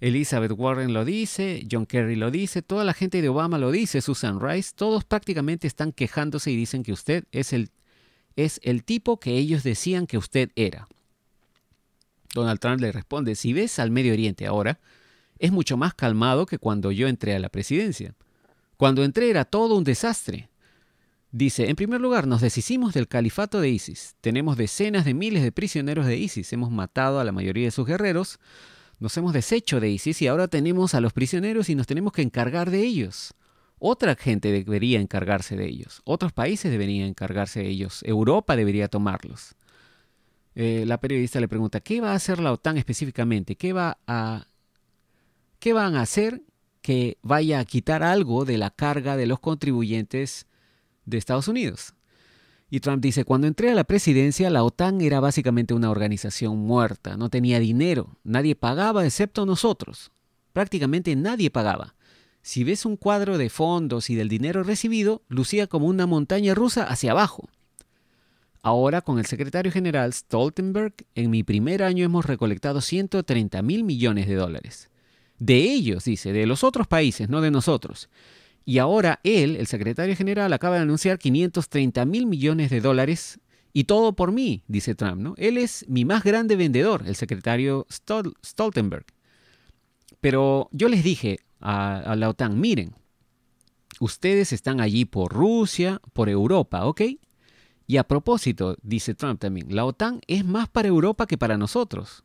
[0.00, 4.00] Elizabeth Warren lo dice, John Kerry lo dice, toda la gente de Obama lo dice,
[4.00, 7.70] Susan Rice, todos prácticamente están quejándose y dicen que usted es el,
[8.36, 10.88] es el tipo que ellos decían que usted era.
[12.34, 14.80] Donald Trump le responde, si ves al Medio Oriente ahora,
[15.38, 18.14] es mucho más calmado que cuando yo entré a la presidencia.
[18.76, 20.48] Cuando entré era todo un desastre.
[21.30, 24.14] Dice, en primer lugar, nos deshicimos del califato de ISIS.
[24.20, 26.52] Tenemos decenas de miles de prisioneros de ISIS.
[26.52, 28.38] Hemos matado a la mayoría de sus guerreros.
[28.98, 32.22] Nos hemos deshecho de ISIS y ahora tenemos a los prisioneros y nos tenemos que
[32.22, 33.34] encargar de ellos.
[33.78, 36.00] Otra gente debería encargarse de ellos.
[36.04, 38.02] Otros países deberían encargarse de ellos.
[38.04, 39.56] Europa debería tomarlos.
[40.54, 43.56] Eh, la periodista le pregunta, ¿qué va a hacer la OTAN específicamente?
[43.56, 44.46] ¿Qué, va a,
[45.58, 46.42] ¿Qué van a hacer
[46.80, 50.46] que vaya a quitar algo de la carga de los contribuyentes
[51.04, 51.94] de Estados Unidos?
[52.70, 57.16] Y Trump dice, cuando entré a la presidencia, la OTAN era básicamente una organización muerta,
[57.16, 60.10] no tenía dinero, nadie pagaba excepto nosotros.
[60.52, 61.94] Prácticamente nadie pagaba.
[62.42, 66.84] Si ves un cuadro de fondos y del dinero recibido, lucía como una montaña rusa
[66.84, 67.48] hacia abajo.
[68.60, 74.26] Ahora, con el secretario general Stoltenberg, en mi primer año hemos recolectado 130 mil millones
[74.26, 74.90] de dólares.
[75.38, 78.08] De ellos, dice, de los otros países, no de nosotros.
[78.64, 83.40] Y ahora él, el secretario general, acaba de anunciar 530 mil millones de dólares
[83.72, 85.20] y todo por mí, dice Trump.
[85.20, 85.34] ¿no?
[85.36, 89.04] Él es mi más grande vendedor, el secretario Stoltenberg.
[90.20, 92.94] Pero yo les dije a, a la OTAN, miren,
[94.00, 97.02] ustedes están allí por Rusia, por Europa, ¿ok?
[97.86, 102.24] Y a propósito, dice Trump también, la OTAN es más para Europa que para nosotros.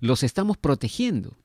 [0.00, 1.36] Los estamos protegiendo.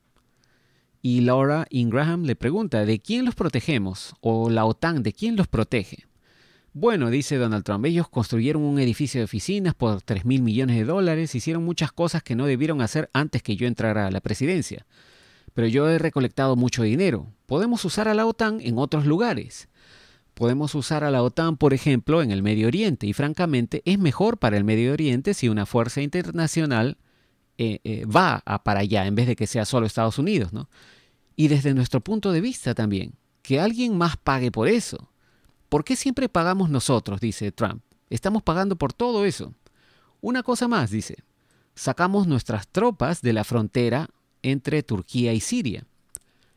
[1.04, 4.14] Y Laura Ingraham le pregunta, ¿de quién los protegemos?
[4.20, 6.06] O la OTAN, ¿de quién los protege?
[6.74, 10.84] Bueno, dice Donald Trump, ellos construyeron un edificio de oficinas por 3 mil millones de
[10.84, 14.86] dólares, hicieron muchas cosas que no debieron hacer antes que yo entrara a la presidencia.
[15.54, 17.26] Pero yo he recolectado mucho dinero.
[17.46, 19.68] Podemos usar a la OTAN en otros lugares.
[20.34, 23.08] Podemos usar a la OTAN, por ejemplo, en el Medio Oriente.
[23.08, 26.96] Y francamente, es mejor para el Medio Oriente si una fuerza internacional
[27.58, 30.68] eh, eh, va a para allá en vez de que sea solo Estados Unidos, ¿no?
[31.36, 35.08] Y desde nuestro punto de vista también, que alguien más pague por eso.
[35.68, 37.20] ¿Por qué siempre pagamos nosotros?
[37.20, 37.82] dice Trump.
[38.10, 39.54] Estamos pagando por todo eso.
[40.20, 41.16] Una cosa más, dice.
[41.74, 44.08] Sacamos nuestras tropas de la frontera
[44.42, 45.86] entre Turquía y Siria.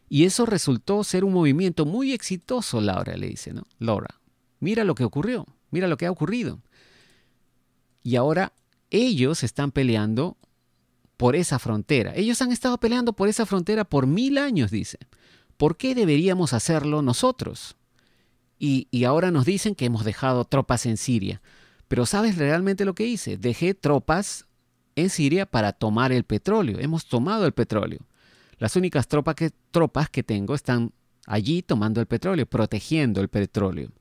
[0.10, 3.64] Y eso resultó ser un movimiento muy exitoso, Laura le dice, ¿no?
[3.80, 4.20] Laura,
[4.60, 6.60] mira lo que ocurrió, mira lo que ha ocurrido.
[8.04, 8.54] Y ahora
[8.92, 10.38] ellos están peleando
[11.18, 12.14] por esa frontera.
[12.16, 15.00] Ellos han estado peleando por esa frontera por mil años, dice.
[15.58, 17.78] ¿Por qué deberíamos hacerlo nosotros?
[18.60, 21.42] Y, y, ahora nos dicen que hemos dejado tropas en Siria.
[21.88, 23.38] Pero ¿sabes realmente lo que hice?
[23.38, 24.46] Dejé tropas
[24.96, 26.80] en Siria para tomar el petróleo.
[26.80, 28.00] Hemos tomado el petróleo.
[28.58, 30.94] Las únicas tropas que, tropas que tengo están
[31.26, 33.92] allí tomando el petróleo, protegiendo el petróleo.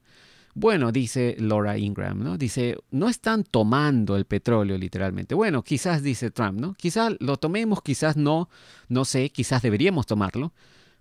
[0.56, 2.38] Bueno, dice Laura Ingram, ¿no?
[2.38, 5.34] Dice, no están tomando el petróleo literalmente.
[5.34, 6.74] Bueno, quizás dice Trump, ¿no?
[6.74, 8.48] Quizás lo tomemos, quizás no,
[8.88, 10.52] no sé, quizás deberíamos tomarlo.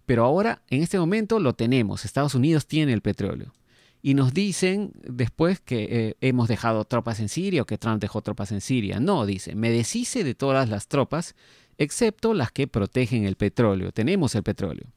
[0.08, 2.04] Pero ahora, en este momento, lo tenemos.
[2.04, 3.54] Estados Unidos tiene el petróleo.
[4.02, 8.22] Y nos dicen después que eh, hemos dejado tropas en Siria o que Trump dejó
[8.22, 9.00] tropas en Siria.
[9.00, 11.36] No, dice, me deshice de todas las tropas,
[11.78, 13.92] excepto las que protegen el petróleo.
[13.92, 14.88] Tenemos el petróleo.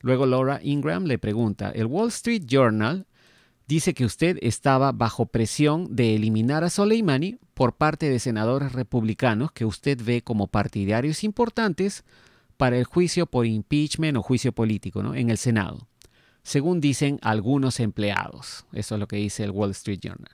[0.00, 3.06] Luego Laura Ingram le pregunta, el Wall Street Journal
[3.66, 9.52] dice que usted estaba bajo presión de eliminar a Soleimani por parte de senadores republicanos
[9.52, 12.04] que usted ve como partidarios importantes
[12.56, 15.14] para el juicio por impeachment o juicio político ¿no?
[15.14, 15.88] en el Senado,
[16.42, 18.66] según dicen algunos empleados.
[18.72, 20.30] Eso es lo que dice el Wall Street Journal.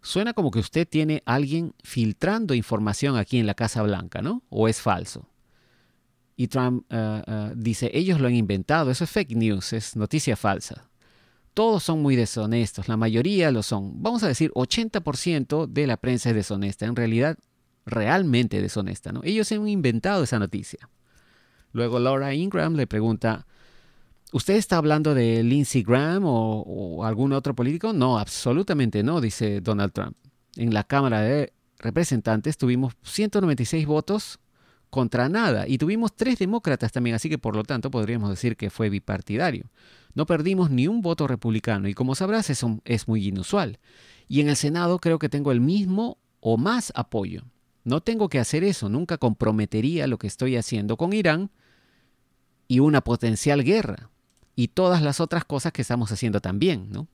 [0.00, 4.44] Suena como que usted tiene a alguien filtrando información aquí en la Casa Blanca, ¿no?
[4.48, 5.28] ¿O es falso?
[6.36, 10.36] Y Trump eh, eh, dice, ellos lo han inventado, eso es fake news, es noticia
[10.36, 10.88] falsa
[11.56, 14.02] todos son muy deshonestos, la mayoría lo son.
[14.02, 17.38] Vamos a decir 80% de la prensa es deshonesta, en realidad
[17.86, 19.22] realmente deshonesta, ¿no?
[19.24, 20.90] Ellos han inventado esa noticia.
[21.72, 23.46] Luego Laura Ingram le pregunta,
[24.32, 27.94] ¿usted está hablando de Lindsey Graham o, o algún otro político?
[27.94, 30.14] No, absolutamente no, dice Donald Trump.
[30.56, 34.40] En la Cámara de Representantes tuvimos 196 votos
[34.96, 35.68] contra nada.
[35.68, 39.66] Y tuvimos tres demócratas también, así que por lo tanto podríamos decir que fue bipartidario.
[40.14, 43.78] No perdimos ni un voto republicano y como sabrás eso es muy inusual.
[44.26, 47.42] Y en el Senado creo que tengo el mismo o más apoyo.
[47.84, 51.50] No tengo que hacer eso, nunca comprometería lo que estoy haciendo con Irán
[52.66, 54.08] y una potencial guerra
[54.54, 57.06] y todas las otras cosas que estamos haciendo también, ¿no?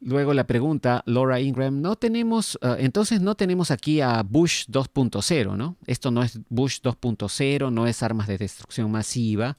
[0.00, 5.56] Luego la pregunta, Laura Ingram, no tenemos, eh, entonces no tenemos aquí a Bush 2.0,
[5.56, 5.76] ¿no?
[5.86, 9.58] Esto no es Bush 2.0, no es armas de destrucción masiva.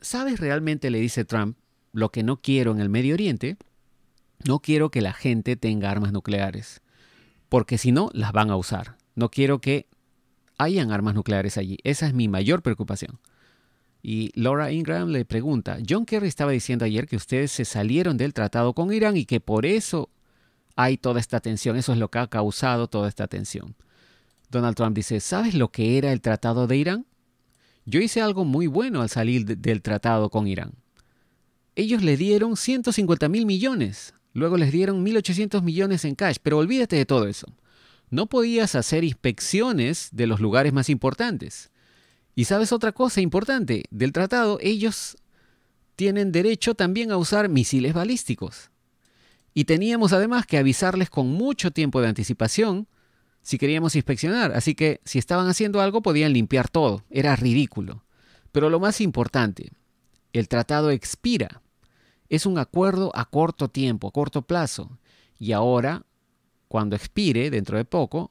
[0.00, 1.58] ¿Sabes realmente, le dice Trump,
[1.92, 3.58] lo que no quiero en el Medio Oriente?
[4.44, 6.80] No quiero que la gente tenga armas nucleares,
[7.50, 8.96] porque si no, las van a usar.
[9.14, 9.88] No quiero que
[10.56, 11.76] hayan armas nucleares allí.
[11.84, 13.20] Esa es mi mayor preocupación.
[14.02, 18.34] Y Laura Ingram le pregunta, John Kerry estaba diciendo ayer que ustedes se salieron del
[18.34, 20.10] tratado con Irán y que por eso
[20.74, 23.76] hay toda esta tensión, eso es lo que ha causado toda esta tensión.
[24.50, 27.06] Donald Trump dice, ¿sabes lo que era el tratado de Irán?
[27.84, 30.72] Yo hice algo muy bueno al salir del tratado con Irán.
[31.74, 36.96] Ellos le dieron 150 mil millones, luego les dieron 1.800 millones en cash, pero olvídate
[36.96, 37.46] de todo eso.
[38.10, 41.71] No podías hacer inspecciones de los lugares más importantes.
[42.34, 45.16] Y sabes otra cosa importante del tratado, ellos
[45.96, 48.70] tienen derecho también a usar misiles balísticos.
[49.54, 52.88] Y teníamos además que avisarles con mucho tiempo de anticipación
[53.42, 54.52] si queríamos inspeccionar.
[54.52, 57.04] Así que si estaban haciendo algo podían limpiar todo.
[57.10, 58.04] Era ridículo.
[58.50, 59.72] Pero lo más importante,
[60.32, 61.60] el tratado expira.
[62.28, 64.98] Es un acuerdo a corto tiempo, a corto plazo.
[65.38, 66.06] Y ahora,
[66.68, 68.30] cuando expire, dentro de poco,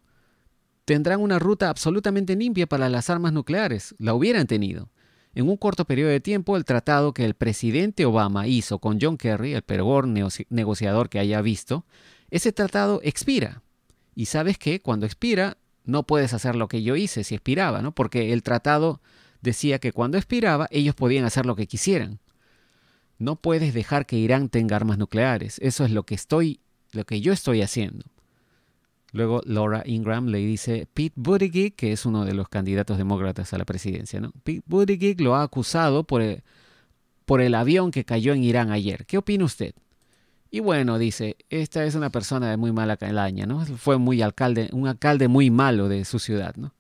[0.85, 3.95] tendrán una ruta absolutamente limpia para las armas nucleares.
[3.97, 4.89] La hubieran tenido.
[5.33, 9.17] En un corto periodo de tiempo, el tratado que el presidente Obama hizo con John
[9.17, 11.85] Kerry, el peor negociador que haya visto,
[12.29, 13.61] ese tratado expira.
[14.13, 17.93] Y sabes que cuando expira, no puedes hacer lo que yo hice si expiraba, ¿no?
[17.93, 19.01] Porque el tratado
[19.41, 22.19] decía que cuando expiraba, ellos podían hacer lo que quisieran.
[23.17, 25.59] No puedes dejar que Irán tenga armas nucleares.
[25.59, 26.59] Eso es lo que estoy,
[26.91, 28.05] lo que yo estoy haciendo.
[29.11, 33.57] Luego Laura Ingram le dice Pete Buttigieg, que es uno de los candidatos demócratas a
[33.57, 34.21] la presidencia.
[34.21, 34.31] ¿no?
[34.43, 39.05] Pete Buttigieg lo ha acusado por el, avión que cayó en Irán ayer.
[39.05, 39.73] ¿Qué opina usted?
[40.49, 43.65] Y bueno, dice, esta es una persona de muy mala calaña, ¿no?
[43.65, 46.73] Fue muy alcalde, un alcalde muy malo de su ciudad, ¿no?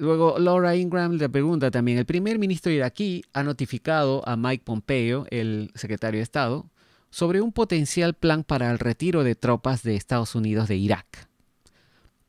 [0.00, 5.26] Luego Laura Ingram le pregunta también, el primer ministro iraquí ha notificado a Mike Pompeo,
[5.30, 6.70] el secretario de Estado,
[7.10, 11.28] sobre un potencial plan para el retiro de tropas de Estados Unidos de Irak.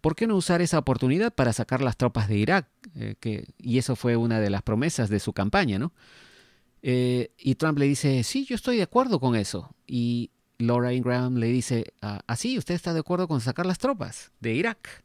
[0.01, 2.67] ¿Por qué no usar esa oportunidad para sacar las tropas de Irak?
[2.95, 5.93] Eh, y eso fue una de las promesas de su campaña, ¿no?
[6.81, 9.75] Eh, y Trump le dice, sí, yo estoy de acuerdo con eso.
[9.85, 11.93] Y Laura Ingram le dice,
[12.25, 15.03] así, ah, ¿usted está de acuerdo con sacar las tropas de Irak?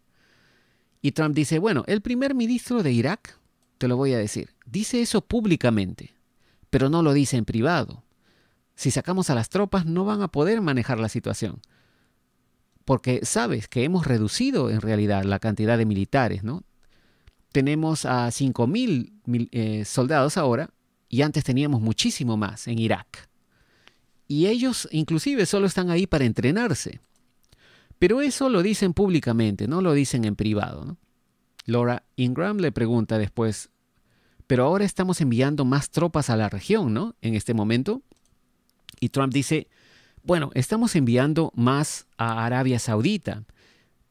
[1.02, 3.38] Y Trump dice, bueno, el primer ministro de Irak,
[3.76, 6.14] te lo voy a decir, dice eso públicamente,
[6.70, 8.02] pero no lo dice en privado.
[8.76, 11.60] Si sacamos a las tropas no van a poder manejar la situación.
[12.84, 16.62] Porque sabes que hemos reducido en realidad la cantidad de militares, ¿no?
[17.50, 20.70] Tenemos a 5.000 eh, soldados ahora
[21.08, 23.28] y antes teníamos muchísimo más en Irak.
[24.28, 27.00] Y ellos inclusive solo están ahí para entrenarse.
[27.98, 30.98] Pero eso lo dicen públicamente, no lo dicen en privado.
[31.64, 33.70] Laura Ingram le pregunta después,
[34.46, 37.16] pero ahora estamos enviando más tropas a la región, ¿no?
[37.22, 38.02] En este momento.
[39.00, 39.68] Y Trump dice,
[40.22, 43.44] bueno, estamos enviando más a Arabia Saudita.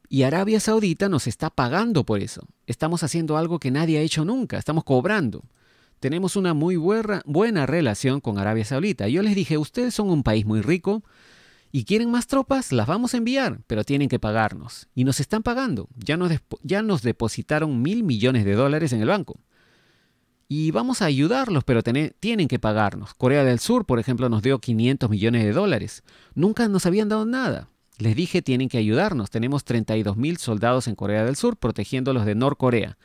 [0.08, 2.48] Y Arabia Saudita nos está pagando por eso.
[2.68, 4.58] Estamos haciendo algo que nadie ha hecho nunca.
[4.58, 5.44] Estamos cobrando.
[6.00, 9.08] Tenemos una muy buena, relación con Arabia Saudita.
[9.08, 11.04] Yo les dije, ustedes son un país muy rico
[11.72, 14.88] y quieren más tropas, las vamos a enviar, pero tienen que pagarnos.
[14.94, 15.90] Y nos están pagando.
[15.98, 16.16] Ya
[16.82, 19.40] nos depositaron mil millones de dólares en el banco
[20.58, 23.14] y vamos a ayudarlos, pero tienen que pagarnos.
[23.14, 26.02] Corea del Sur, por ejemplo, nos dio 500 millones de dólares.
[26.34, 27.68] Nunca nos habían dado nada.
[27.98, 29.30] Les dije, tienen que ayudarnos.
[29.30, 32.98] Tenemos 32 mil soldados en Corea del Sur protegiendo a los de Norcorea.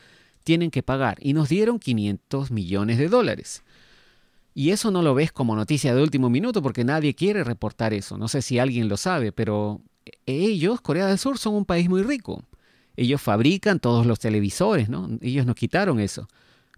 [0.45, 1.19] Tienen que pagar.
[1.21, 3.65] Y nos dieron 500 millones de dólares.
[4.55, 8.17] Y eso no lo ves como noticia de último minuto porque nadie quiere reportar eso.
[8.17, 9.81] No sé si alguien lo sabe, pero
[10.25, 12.45] ellos, Corea del Sur, son un país muy rico.
[12.97, 15.09] Ellos fabrican todos los televisores, ¿no?
[15.21, 16.29] Ellos nos quitaron eso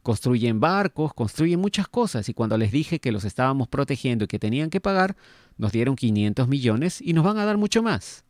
[0.03, 4.39] construyen barcos, construyen muchas cosas y cuando les dije que los estábamos protegiendo y que
[4.39, 5.17] tenían que pagar,
[5.57, 8.25] nos dieron 500 millones y nos van a dar mucho más.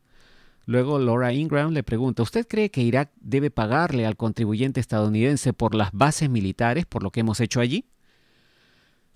[0.64, 5.75] Luego Laura Ingram le pregunta, ¿usted cree que Irak debe pagarle al contribuyente estadounidense por
[5.75, 7.87] las bases militares, por lo que hemos hecho allí?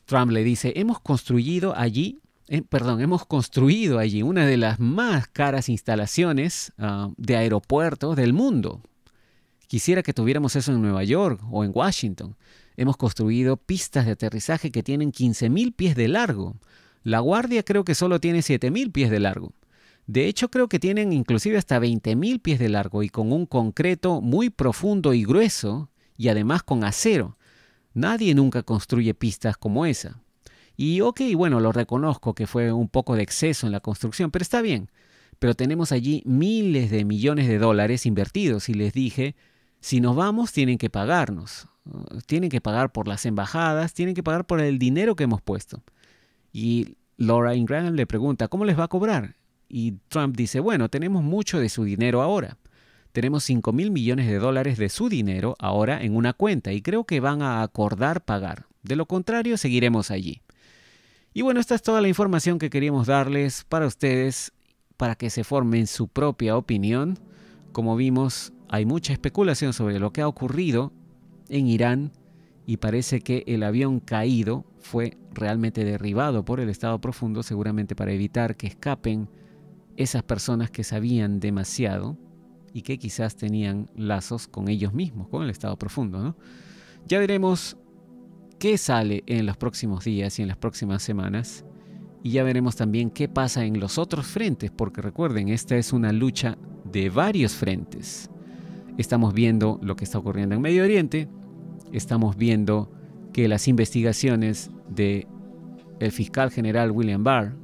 [0.06, 5.28] Trump le dice, hemos construido allí, eh, perdón, hemos construido allí una de las más
[5.28, 8.82] caras instalaciones ah, de aeropuertos del mundo.
[9.66, 12.36] Quisiera que tuviéramos eso en Nueva York o en Washington.
[12.76, 16.56] Hemos construido pistas de aterrizaje que tienen 15.000 pies de largo.
[17.02, 19.52] La Guardia creo que solo tiene 7.000 pies de largo.
[20.06, 24.20] De hecho, creo que tienen inclusive hasta 20.000 pies de largo y con un concreto
[24.20, 27.36] muy profundo y grueso y además con acero.
[27.92, 30.20] Nadie nunca construye pistas como esa.
[30.76, 34.42] Y ok, bueno, lo reconozco que fue un poco de exceso en la construcción, pero
[34.42, 34.90] está bien.
[35.38, 39.34] Pero tenemos allí miles de millones de dólares invertidos y les dije,
[39.80, 41.68] si nos vamos tienen que pagarnos.
[42.26, 45.82] Tienen que pagar por las embajadas, tienen que pagar por el dinero que hemos puesto.
[46.52, 49.36] Y Laura Ingram le pregunta, ¿cómo les va a cobrar?
[49.68, 52.56] Y Trump dice, bueno, tenemos mucho de su dinero ahora.
[53.12, 57.04] Tenemos 5 mil millones de dólares de su dinero ahora en una cuenta y creo
[57.04, 58.66] que van a acordar pagar.
[58.82, 60.42] De lo contrario, seguiremos allí.
[61.32, 64.52] Y bueno, esta es toda la información que queríamos darles para ustedes,
[64.96, 67.18] para que se formen su propia opinión.
[67.72, 70.92] Como vimos, hay mucha especulación sobre lo que ha ocurrido
[71.48, 72.12] en Irán
[72.66, 78.12] y parece que el avión caído fue realmente derribado por el Estado profundo, seguramente para
[78.12, 79.28] evitar que escapen
[79.96, 82.16] esas personas que sabían demasiado
[82.72, 86.36] y que quizás tenían lazos con ellos mismos, con el estado profundo.
[87.06, 87.76] Ya veremos
[88.58, 91.64] qué sale en los próximos días y en las próximas semanas.
[92.22, 96.12] Y ya veremos también qué pasa en los otros frentes, porque recuerden, esta es una
[96.12, 98.28] lucha de varios frentes.
[98.98, 101.28] Estamos viendo lo que está ocurriendo en Medio Oriente,
[101.92, 102.90] estamos viendo
[103.32, 105.26] que las investigaciones de
[106.00, 107.56] el fiscal general William Barr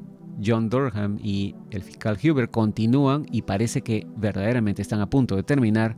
[0.45, 5.43] John Durham y el fiscal Huber continúan y parece que verdaderamente están a punto de
[5.43, 5.97] terminar.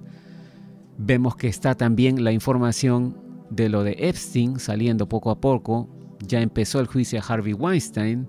[0.98, 3.16] Vemos que está también la información
[3.50, 5.88] de lo de Epstein saliendo poco a poco.
[6.26, 8.26] Ya empezó el juicio a Harvey Weinstein.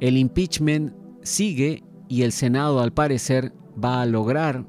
[0.00, 3.52] El impeachment sigue y el Senado al parecer
[3.82, 4.64] va a lograr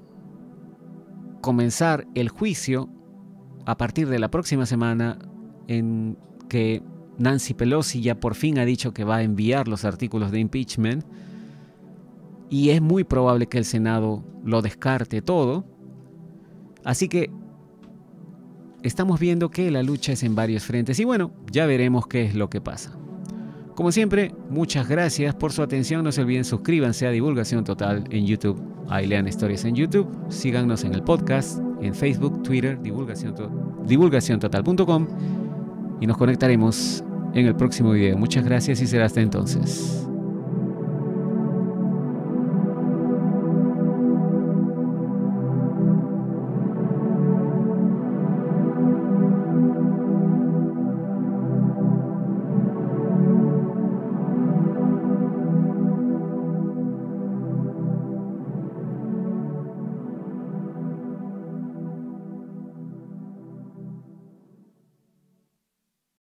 [1.42, 2.90] comenzar el juicio
[3.66, 5.20] a partir de la próxima semana
[5.68, 6.18] en
[6.50, 6.84] que
[7.18, 11.04] Nancy Pelosi ya por fin ha dicho que va a enviar los artículos de impeachment
[12.50, 15.66] y es muy probable que el Senado lo descarte todo.
[16.84, 17.32] Así que
[18.84, 22.36] estamos viendo que la lucha es en varios frentes y bueno, ya veremos qué es
[22.36, 23.01] lo que pasa.
[23.76, 26.04] Como siempre, muchas gracias por su atención.
[26.04, 28.60] No se olviden suscríbanse a Divulgación Total en YouTube.
[28.90, 30.08] Ahí lean historias en YouTube.
[30.30, 35.08] Síganos en el podcast, en Facebook, Twitter, divulgaciontotal.com
[36.02, 37.04] y nos conectaremos
[37.34, 38.18] en el próximo video.
[38.18, 40.11] Muchas gracias y será hasta entonces.